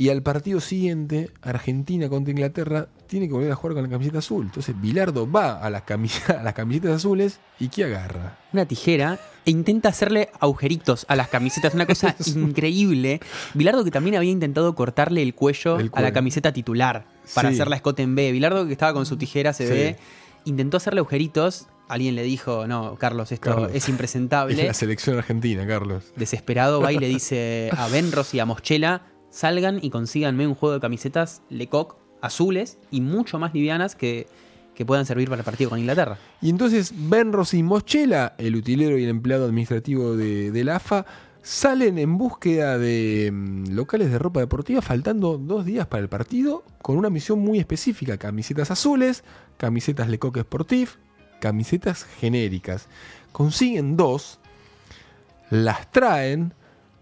Y 0.00 0.08
al 0.08 0.22
partido 0.22 0.60
siguiente, 0.60 1.28
Argentina 1.42 2.08
contra 2.08 2.30
Inglaterra 2.30 2.88
tiene 3.06 3.26
que 3.26 3.34
volver 3.34 3.52
a 3.52 3.54
jugar 3.54 3.74
con 3.74 3.82
la 3.82 3.90
camiseta 3.90 4.18
azul. 4.20 4.46
Entonces 4.46 4.74
Bilardo 4.80 5.30
va 5.30 5.58
a 5.58 5.68
las, 5.68 5.84
cami- 5.84 6.10
a 6.38 6.42
las 6.42 6.54
camisetas 6.54 6.92
azules 6.92 7.38
y 7.58 7.68
¿qué 7.68 7.84
agarra? 7.84 8.38
Una 8.54 8.64
tijera 8.64 9.18
e 9.44 9.50
intenta 9.50 9.90
hacerle 9.90 10.30
agujeritos 10.40 11.04
a 11.06 11.16
las 11.16 11.28
camisetas. 11.28 11.74
Una 11.74 11.84
cosa 11.84 12.16
increíble. 12.34 13.20
Bilardo 13.52 13.84
que 13.84 13.90
también 13.90 14.16
había 14.16 14.30
intentado 14.30 14.74
cortarle 14.74 15.20
el 15.22 15.34
cuello, 15.34 15.78
El 15.78 15.90
a 15.92 16.00
la 16.00 16.12
camiseta 16.14 16.50
titular 16.52 17.04
para 17.34 17.50
Sí. 17.50 17.56
hacer 17.56 17.68
la 17.68 17.76
escote 17.76 18.02
en 18.02 18.14
B. 18.14 18.32
Bilardo 18.32 18.66
que 18.66 18.72
estaba 18.72 18.94
con 18.94 19.04
su 19.04 19.18
tijera, 19.18 19.52
se 19.52 19.66
Sí. 19.66 19.72
ve, 19.72 19.96
intentó 20.46 20.78
hacerle 20.78 21.00
agujeritos. 21.00 21.66
Alguien 21.88 22.14
le 22.14 22.22
dijo, 22.22 22.66
no, 22.66 22.96
Carlos, 22.96 23.32
esto 23.32 23.50
Carlos. 23.50 23.70
es 23.74 23.76
Es 23.84 23.88
impresentable. 23.90 24.64
la 24.66 24.72
selección 24.72 25.18
argentina, 25.18 25.66
Carlos. 25.66 26.04
Desesperado 26.16 26.80
va 26.80 26.90
y 26.90 26.98
le 26.98 27.08
dice 27.08 27.68
a 27.76 27.86
Benros 27.88 28.32
y 28.32 28.40
a 28.40 28.46
Moschela, 28.46 29.02
salgan 29.30 29.78
y 29.82 29.90
consíganme 29.90 30.46
un 30.46 30.54
juego 30.54 30.74
de 30.74 30.80
camisetas 30.80 31.42
Lecoq 31.48 31.96
azules 32.20 32.78
y 32.90 33.00
mucho 33.00 33.38
más 33.38 33.54
livianas 33.54 33.96
que, 33.96 34.26
que 34.74 34.84
puedan 34.84 35.06
servir 35.06 35.28
para 35.28 35.40
el 35.40 35.44
partido 35.44 35.70
con 35.70 35.78
Inglaterra. 35.78 36.18
Y 36.42 36.50
entonces 36.50 36.92
Benros 36.94 37.54
y 37.54 37.62
Moschela, 37.62 38.34
el 38.38 38.56
utilero 38.56 38.98
y 38.98 39.04
el 39.04 39.10
empleado 39.10 39.46
administrativo 39.46 40.16
de 40.16 40.64
la 40.64 40.76
AFA, 40.76 41.06
salen 41.42 41.98
en 41.98 42.18
búsqueda 42.18 42.78
de 42.78 43.30
mm, 43.32 43.72
locales 43.72 44.10
de 44.10 44.18
ropa 44.18 44.40
deportiva, 44.40 44.82
faltando 44.82 45.38
dos 45.38 45.64
días 45.64 45.86
para 45.86 46.02
el 46.02 46.08
partido, 46.08 46.64
con 46.82 46.96
una 46.96 47.10
misión 47.10 47.38
muy 47.38 47.58
específica: 47.58 48.18
camisetas 48.18 48.70
azules, 48.70 49.24
camisetas 49.56 50.08
Lecoq 50.08 50.38
Sportif, 50.38 50.96
camisetas 51.40 52.04
genéricas. 52.04 52.88
Consiguen 53.32 53.96
dos, 53.96 54.38
las 55.50 55.90
traen. 55.90 56.54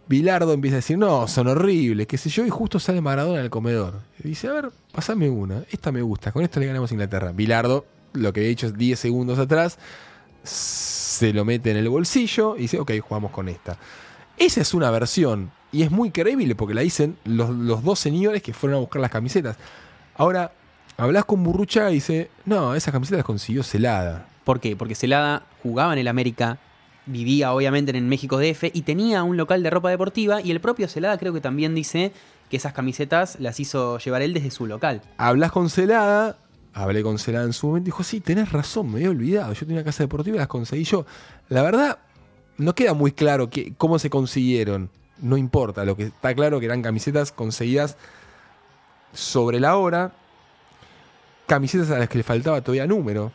Bilardo 0.09 0.53
empieza 0.53 0.77
a 0.77 0.79
decir, 0.79 0.97
no, 0.97 1.29
son 1.29 1.49
horribles, 1.49 2.07
qué 2.07 2.17
sé 2.17 2.31
yo, 2.31 2.47
y 2.47 2.51
justo 2.51 2.79
sale 2.79 3.01
Maradona 3.01 3.41
del 3.41 3.51
comedor. 3.51 4.01
Y 4.23 4.29
dice, 4.29 4.49
a 4.49 4.53
ver, 4.53 4.71
pasame 4.93 5.29
una, 5.29 5.65
esta 5.71 5.93
me 5.93 6.01
gusta, 6.01 6.33
con 6.33 6.43
esta 6.43 6.61
le 6.61 6.67
ganamos 6.67 6.91
a 6.91 6.95
Inglaterra. 6.95 7.33
Bilardo, 7.33 7.85
lo 8.15 8.33
que 8.33 8.41
había 8.41 8.49
dicho 8.49 8.71
10 8.71 8.99
segundos 8.99 9.39
atrás, 9.39 9.79
se 10.43 11.33
lo 11.33 11.45
mete 11.45 11.71
en 11.71 11.77
el 11.77 11.89
bolsillo 11.89 12.57
y 12.57 12.63
dice, 12.63 12.81
ok, 12.81 12.93
jugamos 13.01 13.31
con 13.33 13.49
esta. 13.49 13.79
Esa 14.39 14.63
es 14.63 14.73
una 14.73 14.91
versión, 14.91 15.51
y 15.73 15.83
es 15.83 15.91
muy 15.91 16.11
creíble 16.11 16.55
porque 16.55 16.75
la 16.75 16.81
dicen 16.81 17.19
los, 17.25 17.51
los 17.51 17.83
dos 17.83 17.99
señores 17.99 18.43
que 18.43 18.55
fueron 18.55 18.79
a 18.79 18.81
buscar 18.81 19.03
las 19.03 19.11
camisetas. 19.11 19.57
Ahora, 20.15 20.53
hablas 20.97 21.25
con 21.25 21.45
Burrucha 21.45 21.91
y 21.91 21.95
dice, 21.95 22.31
no, 22.47 22.75
esa 22.75 22.93
camiseta 22.93 23.19
las 23.19 23.27
consiguió 23.27 23.63
celada. 23.63 24.27
¿Por 24.45 24.61
qué? 24.61 24.77
Porque 24.77 24.95
Celada 24.95 25.45
jugaba 25.63 25.93
en 25.93 25.99
el 25.99 26.09
América, 26.09 26.59
vivía 27.09 27.53
obviamente 27.53 27.97
en 27.97 28.09
México 28.09 28.39
DF 28.39 28.65
y 28.73 28.83
tenía 28.83 29.23
un 29.23 29.37
local 29.37 29.63
de 29.63 29.71
ropa 29.71 29.91
deportiva 29.91 30.41
y 30.41 30.51
el 30.51 30.61
propio 30.61 30.89
Celada 30.89 31.19
creo 31.19 31.33
que 31.33 31.41
también 31.41 31.75
dice 31.75 32.13
que 32.51 32.57
esas 32.57 32.73
camisetas 32.73 33.39
las 33.41 33.59
hizo 33.61 33.99
llevar 33.99 34.23
él 34.23 34.35
desde 34.35 34.51
su 34.51 34.67
local. 34.67 35.03
Hablas 35.17 35.53
con 35.53 35.71
Celada, 35.71 36.39
hablé 36.73 37.03
con 37.03 37.19
Celada 37.19 37.45
en 37.45 37.53
su 37.53 37.67
momento, 37.67 37.87
dijo, 37.87 38.03
sí, 38.03 38.21
tenés 38.21 38.53
razón, 38.53 38.91
me 38.91 38.97
había 38.97 39.11
olvidado, 39.11 39.53
yo 39.53 39.61
tenía 39.61 39.77
una 39.77 39.85
casa 39.85 40.05
deportiva 40.05 40.37
y 40.37 40.39
las 40.39 40.49
conseguí 40.49 40.85
yo. 40.85 41.05
La 41.49 41.63
verdad, 41.63 41.99
no 42.57 42.75
queda 42.75 42.95
muy 42.95 43.13
claro 43.13 43.51
que, 43.51 43.75
cómo 43.77 43.99
se 43.99 44.11
consiguieron, 44.11 44.91
no 45.21 45.37
importa, 45.37 45.85
lo 45.85 45.97
que 45.97 46.05
está 46.05 46.35
claro 46.35 46.61
que 46.61 46.67
eran 46.67 46.83
camisetas 46.83 47.33
conseguidas 47.33 47.97
sobre 49.13 49.61
la 49.61 49.77
hora, 49.77 50.13
camisetas 51.47 51.91
a 51.91 51.99
las 51.99 52.09
que 52.09 52.19
le 52.19 52.25
faltaba 52.25 52.61
todavía 52.61 52.87
número. 52.87 53.33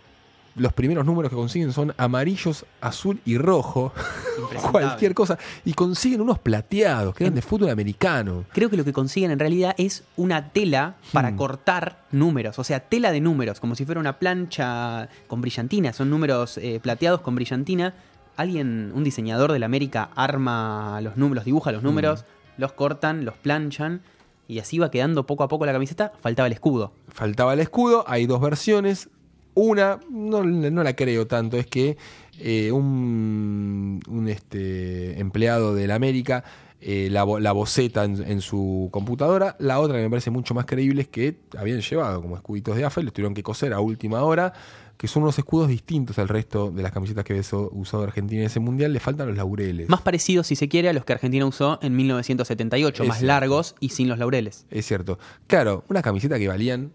Los 0.56 0.72
primeros 0.74 1.04
números 1.06 1.30
que 1.32 1.36
consiguen 1.36 1.74
son 1.74 1.94
amarillos, 1.98 2.66
azul 2.80 3.20
y 3.26 3.38
rojo, 3.40 3.92
cualquier 4.72 5.14
cosa, 5.16 5.38
y 5.66 5.74
consiguen 5.74 6.22
unos 6.22 6.38
plateados 6.40 7.16
que 7.16 7.24
eran 7.24 7.34
de 7.36 7.42
fútbol 7.42 7.70
americano. 7.72 8.46
Creo 8.54 8.70
que 8.70 8.78
lo 8.78 8.84
que 8.84 8.94
consiguen 8.94 9.32
en 9.32 9.40
realidad 9.40 9.74
es 9.78 10.04
una 10.16 10.50
tela 10.50 10.96
para 11.12 11.32
Hmm. 11.32 11.38
cortar 11.38 12.04
números, 12.12 12.60
o 12.60 12.64
sea, 12.64 12.82
tela 12.82 13.12
de 13.12 13.20
números, 13.22 13.60
como 13.60 13.74
si 13.76 13.84
fuera 13.86 14.00
una 14.00 14.20
plancha 14.20 15.10
con 15.28 15.42
brillantina, 15.42 15.92
son 15.94 16.10
números 16.12 16.58
eh, 16.60 16.80
plateados 16.82 17.22
con 17.22 17.34
brillantina. 17.36 17.96
Alguien, 18.36 18.92
un 18.96 19.04
diseñador 19.04 19.52
de 19.54 19.60
la 19.60 19.66
América, 19.68 20.10
arma 20.16 21.00
los 21.02 21.18
números, 21.18 21.46
dibuja 21.46 21.72
los 21.72 21.84
números, 21.84 22.26
los 22.58 22.74
cortan, 22.74 23.26
los 23.26 23.36
planchan 23.38 24.02
y 24.48 24.60
así 24.60 24.78
va 24.78 24.92
quedando 24.92 25.26
poco 25.26 25.44
a 25.44 25.48
poco 25.48 25.66
la 25.66 25.72
camiseta. 25.72 26.12
Faltaba 26.22 26.48
el 26.48 26.54
escudo. 26.54 26.92
faltaba 27.10 27.54
el 27.54 27.60
escudo, 27.60 28.04
hay 28.08 28.26
dos 28.26 28.42
versiones. 28.42 29.10
Una, 29.56 30.00
no, 30.10 30.44
no 30.44 30.84
la 30.84 30.96
creo 30.96 31.28
tanto, 31.28 31.58
es 31.58 31.68
que 31.68 31.98
eh, 32.40 32.72
un, 32.72 34.00
un, 34.08 34.28
este, 34.28 35.20
empleado 35.20 35.76
de 35.76 35.88
la 35.88 35.96
América 35.96 36.44
eh, 36.82 37.08
la, 37.12 37.26
la 37.40 37.52
boceta 37.54 38.04
en, 38.04 38.22
en 38.24 38.42
su 38.42 38.90
computadora. 38.92 39.56
La 39.60 39.80
otra 39.80 39.98
que 39.98 40.04
me 40.04 40.10
parece 40.10 40.32
mucho 40.32 40.54
más 40.54 40.66
creíble 40.66 41.04
es 41.04 41.08
que 41.08 41.38
habían 41.58 41.80
llevado 41.82 42.22
como 42.22 42.36
escuditos 42.36 42.76
de 42.76 42.84
AFA 42.84 43.02
y 43.02 43.04
los 43.06 43.14
tuvieron 43.14 43.34
que 43.34 43.44
coser 43.44 43.72
a 43.74 43.80
última 43.80 44.22
hora, 44.24 44.52
que 44.98 45.08
son 45.08 45.24
unos 45.24 45.38
escudos 45.38 45.70
distintos 45.70 46.20
al 46.20 46.28
resto 46.28 46.72
de 46.72 46.84
las 46.84 46.92
camisetas 46.92 47.24
que 47.24 47.34
había 47.34 47.46
usado 47.72 48.04
Argentina 48.04 48.42
en 48.42 48.48
ese 48.48 48.60
mundial. 48.60 48.92
Le 48.92 49.00
faltan 49.00 49.28
los 49.28 49.38
laureles. 49.38 49.88
Más 49.88 50.02
parecidos, 50.02 50.48
si 50.48 50.56
se 50.58 50.68
quiere, 50.68 50.90
a 50.90 50.94
los 50.94 51.06
que 51.06 51.14
Argentina 51.14 51.46
usó 51.46 51.80
en 51.82 51.96
1978, 51.96 53.04
Es 53.04 53.08
más 53.08 53.18
cierto. 53.20 53.28
largos 53.28 53.76
y 53.80 53.90
sin 53.90 54.10
los 54.10 54.18
laureles. 54.18 54.66
Es 54.70 54.86
cierto. 54.86 55.20
Claro, 55.48 55.86
una 55.90 56.02
camiseta 56.02 56.38
que 56.38 56.48
valían. 56.48 56.92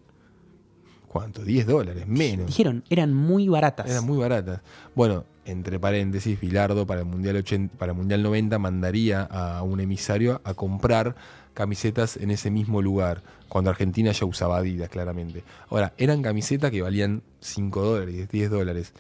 ¿Cuánto? 1.09 1.43
10 1.43 1.67
dólares, 1.67 2.07
menos. 2.07 2.47
Dijeron, 2.47 2.85
eran 2.91 3.15
muy 3.15 3.49
baratas. 3.49 3.91
Eran 3.91 4.05
muy 4.05 4.19
baratas. 4.19 4.61
Bueno, 4.95 5.25
entre 5.47 5.81
paréntesis, 5.81 6.39
Bilardo 6.39 6.87
para 6.87 7.01
el 7.01 7.07
Mundial 7.07 7.37
80, 7.37 7.79
para 7.79 7.93
el 7.93 7.99
Mundial 7.99 8.23
90 8.23 8.59
mandaría 8.59 9.23
a 9.23 9.63
un 9.63 9.81
emisario 9.81 10.43
a 10.45 10.53
comprar 10.53 11.17
camisetas 11.55 12.17
en 12.19 12.31
ese 12.31 12.51
mismo 12.51 12.83
lugar, 12.83 13.23
cuando 13.49 13.71
Argentina 13.71 14.13
ya 14.13 14.27
usaba 14.27 14.59
Adidas, 14.59 14.91
claramente. 14.91 15.43
Ahora, 15.71 15.93
eran 15.97 16.23
camisetas 16.23 16.71
que 16.71 16.83
valían 16.83 17.23
5 17.41 17.83
dólares, 17.83 18.29
10 18.29 18.51
dólares. 18.51 18.93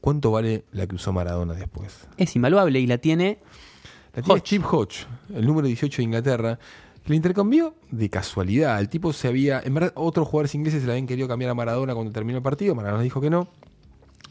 ¿Cuánto 0.00 0.30
vale 0.30 0.64
la 0.72 0.86
que 0.86 0.96
usó 0.96 1.12
Maradona 1.14 1.54
después? 1.54 2.06
Es 2.18 2.36
invaluable 2.36 2.78
y 2.80 2.86
la 2.86 2.98
tiene 2.98 3.38
La 4.14 4.22
tiene 4.22 4.34
Hodge. 4.34 4.42
Chip 4.42 4.64
Hodge, 4.70 5.06
el 5.34 5.46
número 5.46 5.66
18 5.66 5.96
de 5.96 6.02
Inglaterra. 6.02 6.58
Le 7.06 7.16
intercambió 7.16 7.74
de 7.90 8.08
casualidad. 8.08 8.80
El 8.80 8.88
tipo 8.88 9.12
se 9.12 9.28
había. 9.28 9.60
En 9.60 9.74
verdad, 9.74 9.92
otros 9.94 10.26
jugadores 10.26 10.54
ingleses 10.54 10.80
se 10.80 10.86
le 10.86 10.92
habían 10.92 11.06
querido 11.06 11.28
cambiar 11.28 11.50
a 11.50 11.54
Maradona 11.54 11.94
cuando 11.94 12.12
terminó 12.12 12.38
el 12.38 12.42
partido. 12.42 12.74
Maradona 12.74 13.02
dijo 13.02 13.20
que 13.20 13.28
no. 13.28 13.48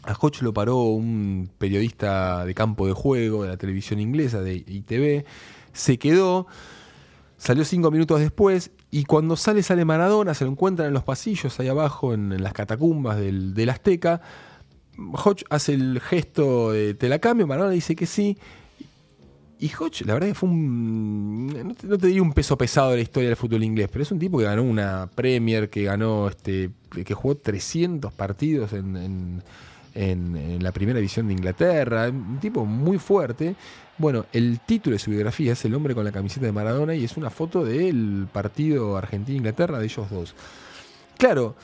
A 0.03 0.13
Hodge 0.19 0.41
lo 0.41 0.53
paró 0.53 0.77
un 0.83 1.49
periodista 1.57 2.45
de 2.45 2.53
campo 2.55 2.87
de 2.87 2.93
juego 2.93 3.43
de 3.43 3.49
la 3.49 3.57
televisión 3.57 3.99
inglesa, 3.99 4.41
de 4.41 4.55
ITV. 4.55 5.23
Se 5.71 5.99
quedó. 5.99 6.47
Salió 7.37 7.63
cinco 7.63 7.91
minutos 7.91 8.19
después. 8.19 8.71
Y 8.89 9.03
cuando 9.05 9.35
sale, 9.35 9.61
sale 9.61 9.85
Maradona. 9.85 10.33
Se 10.33 10.43
lo 10.43 10.51
encuentran 10.51 10.87
en 10.87 10.93
los 10.93 11.03
pasillos 11.03 11.59
ahí 11.59 11.67
abajo, 11.67 12.13
en, 12.13 12.33
en 12.33 12.41
las 12.41 12.53
catacumbas 12.53 13.17
del, 13.17 13.53
del 13.53 13.69
Azteca. 13.69 14.21
Hodge 14.97 15.43
hace 15.51 15.73
el 15.73 15.99
gesto 16.01 16.71
de 16.71 16.95
te 16.95 17.07
la 17.07 17.19
cambio. 17.19 17.45
Maradona 17.45 17.73
dice 17.73 17.95
que 17.95 18.07
sí. 18.07 18.37
Y 19.63 19.71
Hodge, 19.79 20.01
la 20.05 20.13
verdad 20.15 20.27
que 20.27 20.33
fue 20.33 20.49
un. 20.49 21.47
No 21.47 21.73
te, 21.73 21.87
no 21.87 21.95
diría 21.97 22.21
un 22.21 22.33
peso 22.33 22.57
pesado 22.57 22.89
de 22.91 22.97
la 22.97 23.01
historia 23.03 23.29
del 23.29 23.37
fútbol 23.37 23.63
inglés, 23.63 23.87
pero 23.89 24.03
es 24.03 24.11
un 24.11 24.19
tipo 24.19 24.37
que 24.37 24.43
ganó 24.43 24.61
una 24.63 25.09
Premier, 25.15 25.69
que 25.69 25.83
ganó. 25.83 26.27
este 26.27 26.69
que 27.05 27.13
jugó 27.13 27.35
300 27.35 28.11
partidos 28.13 28.73
en- 28.73 29.41
en 29.95 30.61
la 30.63 30.71
primera 30.71 30.97
división 30.99 31.27
de 31.27 31.33
Inglaterra. 31.33 32.09
Un 32.09 32.39
tipo 32.41 32.65
muy 32.65 32.97
fuerte. 32.97 33.55
Bueno, 33.97 34.25
el 34.33 34.59
título 34.59 34.95
de 34.95 34.99
su 34.99 35.11
biografía 35.11 35.53
es 35.53 35.63
El 35.65 35.75
hombre 35.75 35.93
con 35.95 36.03
la 36.03 36.11
camiseta 36.11 36.45
de 36.47 36.51
Maradona 36.51 36.93
y 36.95 37.03
es 37.05 37.15
una 37.15 37.29
foto 37.29 37.63
del 37.63 38.27
partido 38.33 38.97
Argentina-Inglaterra 38.97 39.77
de 39.79 39.85
ellos 39.85 40.09
dos. 40.09 40.35
Claro, 41.17 41.55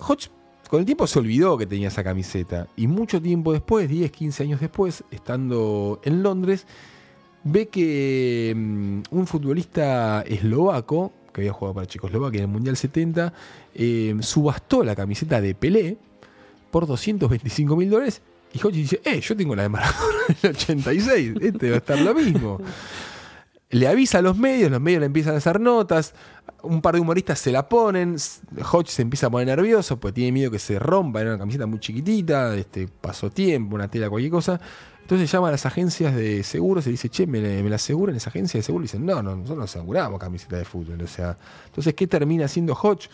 Hodge 0.00 0.28
con 0.68 0.80
el 0.80 0.86
tiempo 0.86 1.06
se 1.06 1.18
olvidó 1.18 1.56
que 1.56 1.66
tenía 1.66 1.88
esa 1.88 2.04
camiseta 2.04 2.66
y 2.76 2.88
mucho 2.88 3.22
tiempo 3.22 3.52
después, 3.52 3.88
10, 3.88 4.10
15 4.10 4.42
años 4.42 4.60
después, 4.60 5.02
estando 5.10 6.00
en 6.04 6.22
Londres, 6.22 6.66
ve 7.44 7.68
que 7.68 8.52
mm, 8.56 9.02
un 9.10 9.26
futbolista 9.26 10.22
eslovaco, 10.22 11.12
que 11.32 11.42
había 11.42 11.52
jugado 11.52 11.74
para 11.74 11.86
Checoslovaquia 11.86 12.38
en 12.38 12.44
el 12.44 12.52
Mundial 12.52 12.76
70, 12.76 13.32
eh, 13.74 14.16
subastó 14.20 14.82
la 14.84 14.96
camiseta 14.96 15.40
de 15.40 15.54
Pelé 15.54 15.96
por 16.70 16.86
225 16.86 17.76
mil 17.76 17.90
dólares. 17.90 18.22
Y 18.52 18.58
Hodge 18.58 18.76
dice, 18.76 19.00
eh, 19.04 19.20
yo 19.20 19.36
tengo 19.36 19.54
la 19.54 19.64
de 19.64 19.68
Maradona 19.68 20.18
del 20.42 20.50
86, 20.52 21.34
este 21.40 21.70
va 21.70 21.76
a 21.76 21.78
estar 21.78 22.00
lo 22.00 22.14
mismo. 22.14 22.58
Le 23.70 23.86
avisa 23.86 24.18
a 24.18 24.22
los 24.22 24.38
medios, 24.38 24.70
los 24.70 24.80
medios 24.80 25.00
le 25.00 25.06
empiezan 25.06 25.34
a 25.34 25.38
hacer 25.38 25.60
notas, 25.60 26.14
un 26.62 26.80
par 26.80 26.94
de 26.94 27.00
humoristas 27.00 27.38
se 27.38 27.52
la 27.52 27.68
ponen, 27.68 28.16
Hodge 28.72 28.88
se 28.88 29.02
empieza 29.02 29.26
a 29.26 29.30
poner 29.30 29.48
nervioso, 29.48 29.98
pues 29.98 30.14
tiene 30.14 30.32
miedo 30.32 30.50
que 30.50 30.58
se 30.58 30.78
rompa, 30.78 31.20
era 31.20 31.30
una 31.30 31.38
camiseta 31.38 31.66
muy 31.66 31.78
chiquitita, 31.78 32.54
este, 32.56 32.88
pasó 32.88 33.30
tiempo, 33.30 33.74
una 33.74 33.88
tela, 33.88 34.08
cualquier 34.08 34.32
cosa. 34.32 34.60
Entonces 35.08 35.32
llama 35.32 35.48
a 35.48 35.52
las 35.52 35.64
agencias 35.64 36.14
de 36.14 36.42
seguros 36.42 36.86
y 36.86 36.90
dice, 36.90 37.08
che, 37.08 37.26
¿me, 37.26 37.40
me 37.40 37.70
la 37.70 37.76
aseguran 37.76 38.14
esa 38.14 38.28
agencia 38.28 38.58
de 38.58 38.62
seguros? 38.62 38.84
Y 38.84 38.88
dicen, 38.92 39.06
no, 39.06 39.22
no, 39.22 39.30
nosotros 39.36 39.56
no 39.56 39.64
aseguramos 39.64 40.20
camiseta 40.20 40.58
de 40.58 40.66
fútbol. 40.66 41.00
O 41.00 41.06
sea, 41.06 41.38
entonces, 41.64 41.94
¿qué 41.94 42.06
termina 42.06 42.44
haciendo 42.44 42.74
Hodge? 42.74 43.08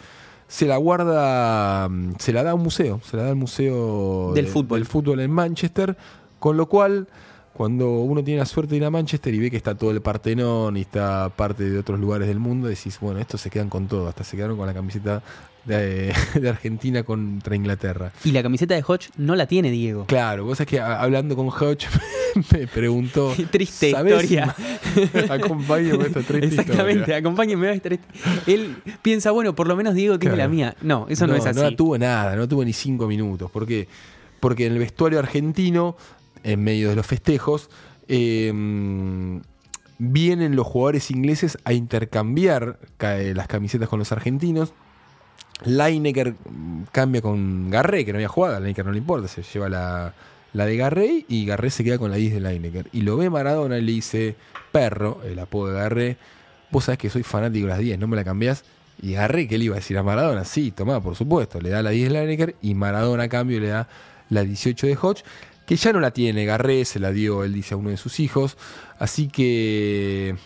Se 0.48 0.66
la 0.66 0.76
guarda, 0.76 1.88
mm, 1.88 2.14
se 2.18 2.32
la 2.32 2.42
da 2.42 2.50
a 2.50 2.54
un 2.54 2.64
museo, 2.64 3.00
se 3.08 3.16
la 3.16 3.22
da 3.22 3.28
al 3.28 3.36
museo 3.36 4.32
Del 4.34 4.46
de- 4.46 4.50
fútbol. 4.50 4.80
del 4.80 4.86
fútbol 4.88 5.20
en 5.20 5.30
Manchester, 5.30 5.96
con 6.40 6.56
lo 6.56 6.68
cual, 6.68 7.06
cuando 7.54 8.00
uno 8.00 8.22
tiene 8.24 8.40
la 8.40 8.46
suerte 8.46 8.72
de 8.72 8.76
ir 8.78 8.84
a 8.84 8.90
Manchester 8.90 9.32
y 9.32 9.38
ve 9.38 9.50
que 9.50 9.56
está 9.56 9.74
todo 9.76 9.90
el 9.92 10.00
Partenón 10.02 10.76
y 10.76 10.80
está 10.82 11.30
parte 11.34 11.64
de 11.70 11.78
otros 11.78 11.98
lugares 12.00 12.26
del 12.28 12.38
mundo, 12.40 12.68
decís, 12.68 12.98
bueno, 13.00 13.20
estos 13.20 13.40
se 13.40 13.48
quedan 13.50 13.68
con 13.70 13.86
todo, 13.86 14.08
hasta 14.08 14.24
se 14.24 14.36
quedaron 14.36 14.56
con 14.56 14.66
la 14.66 14.74
camiseta 14.74 15.22
de, 15.64 16.12
de 16.40 16.48
Argentina 16.48 17.04
contra 17.04 17.54
Inglaterra. 17.56 18.12
Y 18.24 18.32
la 18.32 18.42
camiseta 18.42 18.74
de 18.74 18.82
Hodge 18.86 19.10
no 19.16 19.36
la 19.36 19.46
tiene 19.46 19.70
Diego. 19.70 20.04
Claro, 20.06 20.44
vos 20.44 20.58
sabés 20.58 20.68
que 20.70 20.80
a- 20.80 21.00
hablando 21.00 21.36
con 21.36 21.46
Hodge 21.48 21.86
me 22.52 22.66
preguntó. 22.66 23.32
Qué 23.36 23.44
triste 23.46 23.92
¿sabés 23.92 24.12
historia. 24.24 24.54
Acompáñame 25.30 25.96
con 25.96 26.06
esta 26.06 26.20
triste 26.22 26.46
Exactamente, 26.46 26.92
historia. 27.00 27.16
acompáñenme 27.18 27.68
a 27.68 27.72
esta 27.72 27.88
triste- 27.88 28.06
Él 28.46 28.76
piensa, 29.02 29.30
bueno, 29.30 29.54
por 29.54 29.68
lo 29.68 29.76
menos 29.76 29.94
Diego 29.94 30.18
tiene 30.18 30.34
Claro. 30.34 30.50
la 30.50 30.54
mía. 30.54 30.76
No, 30.82 31.06
eso 31.08 31.26
no, 31.26 31.34
es 31.34 31.46
así. 31.46 31.58
No 31.60 31.70
la 31.70 31.76
tuvo 31.76 31.96
nada, 31.98 32.36
no 32.36 32.48
tuvo 32.48 32.64
ni 32.64 32.72
cinco 32.72 33.06
minutos. 33.06 33.50
¿Por 33.50 33.66
qué? 33.66 33.88
Porque 34.40 34.66
en 34.66 34.72
el 34.74 34.78
vestuario 34.78 35.18
argentino, 35.18 35.96
en 36.44 36.62
medio 36.62 36.90
de 36.90 36.96
los 36.96 37.06
festejos, 37.06 37.68
eh, 38.06 38.52
vienen 39.98 40.56
los 40.56 40.66
jugadores 40.66 41.10
ingleses 41.10 41.58
a 41.64 41.72
intercambiar 41.72 42.78
ca- 42.96 43.18
eh, 43.20 43.34
las 43.34 43.46
camisetas 43.48 43.88
con 43.88 43.98
los 43.98 44.12
argentinos. 44.12 44.72
Lineker 45.64 46.34
mm, 46.48 46.82
cambia 46.92 47.22
con 47.22 47.70
Garré, 47.70 48.04
que 48.04 48.12
no 48.12 48.18
había 48.18 48.28
jugado, 48.28 48.56
a 48.56 48.60
Lineker 48.60 48.84
no 48.84 48.92
le 48.92 48.98
importa, 48.98 49.28
se 49.28 49.42
lleva 49.42 49.68
la, 49.68 50.14
la 50.52 50.66
de 50.66 50.76
Garré 50.76 51.24
y 51.28 51.46
Garré 51.46 51.70
se 51.70 51.84
queda 51.84 51.98
con 51.98 52.10
la 52.10 52.16
10 52.16 52.34
de 52.34 52.40
Lineker. 52.40 52.88
Y 52.92 53.02
lo 53.02 53.16
ve 53.16 53.30
Maradona 53.30 53.78
y 53.78 53.82
le 53.82 53.92
dice, 53.92 54.36
perro, 54.72 55.20
el 55.24 55.38
apodo 55.38 55.68
de 55.72 55.74
Garré, 55.78 56.16
vos 56.70 56.84
sabés 56.84 56.98
que 56.98 57.08
soy 57.10 57.22
fanático 57.22 57.66
de 57.66 57.70
las 57.72 57.78
10, 57.78 57.98
¿no 57.98 58.08
me 58.08 58.16
la 58.16 58.24
cambiás? 58.24 58.64
Y 59.00 59.12
Garré, 59.12 59.48
¿qué 59.48 59.58
le 59.58 59.64
iba 59.66 59.76
a 59.76 59.78
decir 59.78 59.96
a 59.96 60.02
Maradona? 60.02 60.44
Sí, 60.44 60.70
tomá, 60.72 61.00
por 61.00 61.14
supuesto, 61.16 61.60
le 61.60 61.70
da 61.70 61.82
la 61.82 61.90
10 61.90 62.12
de 62.12 62.20
Lineker 62.20 62.56
y 62.60 62.74
Maradona 62.74 63.24
a 63.24 63.28
cambio 63.28 63.60
le 63.60 63.68
da 63.68 63.88
la 64.30 64.42
18 64.42 64.86
de 64.86 64.96
Hodge, 65.00 65.22
que 65.66 65.76
ya 65.76 65.92
no 65.92 66.00
la 66.00 66.10
tiene 66.10 66.44
Garré, 66.44 66.84
se 66.84 66.98
la 67.00 67.12
dio, 67.12 67.44
él 67.44 67.52
dice, 67.52 67.74
a 67.74 67.76
uno 67.76 67.90
de 67.90 67.96
sus 67.96 68.20
hijos. 68.20 68.56
Así 68.98 69.28
que, 69.28 70.36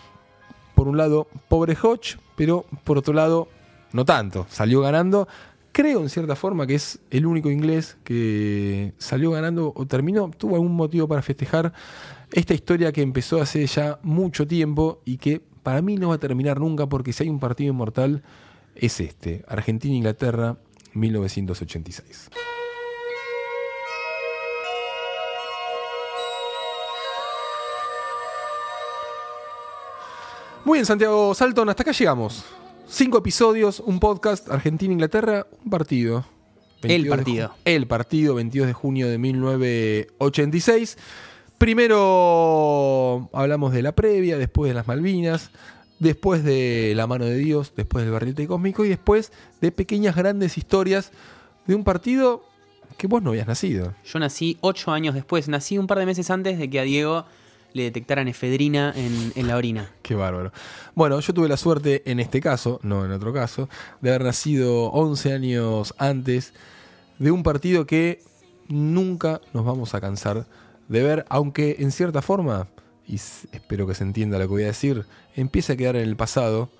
por 0.74 0.88
un 0.88 0.96
lado, 0.96 1.28
pobre 1.48 1.76
Hodge, 1.80 2.18
pero 2.36 2.66
por 2.84 2.98
otro 2.98 3.14
lado, 3.14 3.48
no 3.92 4.04
tanto. 4.04 4.46
Salió 4.48 4.80
ganando. 4.80 5.28
Creo 5.72 6.00
en 6.00 6.08
cierta 6.08 6.34
forma 6.34 6.66
que 6.66 6.74
es 6.74 6.98
el 7.10 7.26
único 7.26 7.50
inglés 7.50 7.98
que 8.04 8.94
salió 8.98 9.30
ganando 9.30 9.72
o 9.76 9.86
terminó, 9.86 10.30
tuvo 10.36 10.56
algún 10.56 10.74
motivo 10.74 11.06
para 11.06 11.22
festejar 11.22 11.72
esta 12.32 12.54
historia 12.54 12.90
que 12.92 13.02
empezó 13.02 13.40
hace 13.40 13.64
ya 13.66 13.98
mucho 14.02 14.46
tiempo 14.46 15.00
y 15.04 15.18
que 15.18 15.40
para 15.62 15.82
mí 15.82 15.96
no 15.96 16.08
va 16.08 16.16
a 16.16 16.18
terminar 16.18 16.58
nunca 16.58 16.86
porque 16.88 17.12
si 17.12 17.24
hay 17.24 17.28
un 17.28 17.38
partido 17.38 17.70
inmortal 17.70 18.22
es 18.74 19.00
este, 19.00 19.44
Argentina-Inglaterra 19.46 20.56
1986. 20.94 22.30
Muy 30.68 30.76
bien, 30.76 30.84
Santiago 30.84 31.34
Salton, 31.34 31.70
hasta 31.70 31.82
acá 31.82 31.92
llegamos. 31.92 32.44
Cinco 32.86 33.16
episodios, 33.16 33.80
un 33.80 33.98
podcast, 33.98 34.50
Argentina-Inglaterra, 34.50 35.46
un 35.64 35.70
partido. 35.70 36.26
El 36.82 37.04
22 37.04 37.04
de 37.04 37.08
partido. 37.16 37.54
El 37.64 37.86
partido, 37.86 38.34
22 38.34 38.66
de 38.66 38.74
junio 38.74 39.08
de 39.08 39.16
1986. 39.16 40.98
Primero 41.56 43.30
hablamos 43.32 43.72
de 43.72 43.80
la 43.80 43.92
previa, 43.92 44.36
después 44.36 44.68
de 44.68 44.74
las 44.74 44.86
Malvinas, 44.86 45.52
después 46.00 46.44
de 46.44 46.92
la 46.94 47.06
mano 47.06 47.24
de 47.24 47.38
Dios, 47.38 47.72
después 47.74 48.04
del 48.04 48.12
barrilete 48.12 48.46
cósmico 48.46 48.84
y 48.84 48.90
después 48.90 49.32
de 49.62 49.72
pequeñas 49.72 50.16
grandes 50.16 50.58
historias 50.58 51.12
de 51.66 51.76
un 51.76 51.82
partido 51.82 52.44
que 52.98 53.06
vos 53.06 53.22
no 53.22 53.30
habías 53.30 53.46
nacido. 53.46 53.94
Yo 54.04 54.18
nací 54.18 54.58
ocho 54.60 54.90
años 54.90 55.14
después, 55.14 55.48
nací 55.48 55.78
un 55.78 55.86
par 55.86 55.98
de 55.98 56.04
meses 56.04 56.30
antes 56.30 56.58
de 56.58 56.68
que 56.68 56.78
a 56.78 56.82
Diego 56.82 57.24
le 57.72 57.84
detectaran 57.84 58.28
efedrina 58.28 58.92
en, 58.96 59.32
en 59.34 59.46
la 59.46 59.56
orina. 59.56 59.90
Qué 60.02 60.14
bárbaro. 60.14 60.52
Bueno, 60.94 61.20
yo 61.20 61.34
tuve 61.34 61.48
la 61.48 61.56
suerte 61.56 62.02
en 62.10 62.20
este 62.20 62.40
caso, 62.40 62.80
no 62.82 63.04
en 63.04 63.12
otro 63.12 63.32
caso, 63.32 63.68
de 64.00 64.10
haber 64.10 64.24
nacido 64.24 64.90
11 64.90 65.32
años 65.32 65.94
antes 65.98 66.54
de 67.18 67.30
un 67.30 67.42
partido 67.42 67.86
que 67.86 68.22
nunca 68.68 69.40
nos 69.52 69.64
vamos 69.64 69.94
a 69.94 70.00
cansar 70.00 70.46
de 70.88 71.02
ver, 71.02 71.24
aunque 71.28 71.76
en 71.80 71.92
cierta 71.92 72.22
forma, 72.22 72.68
y 73.06 73.16
espero 73.16 73.86
que 73.86 73.94
se 73.94 74.04
entienda 74.04 74.38
lo 74.38 74.44
que 74.44 74.52
voy 74.52 74.62
a 74.64 74.66
decir, 74.66 75.04
empieza 75.34 75.74
a 75.74 75.76
quedar 75.76 75.96
en 75.96 76.08
el 76.08 76.16
pasado 76.16 76.70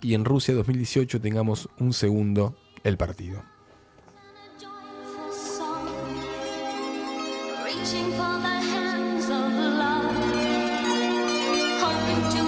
y 0.00 0.14
en 0.14 0.24
Rusia 0.24 0.54
2018 0.54 1.20
tengamos 1.20 1.68
un 1.78 1.92
segundo 1.92 2.56
el 2.84 2.96
partido. 2.96 3.42
reaching 7.86 8.10
for 8.12 8.55
to 12.22 12.45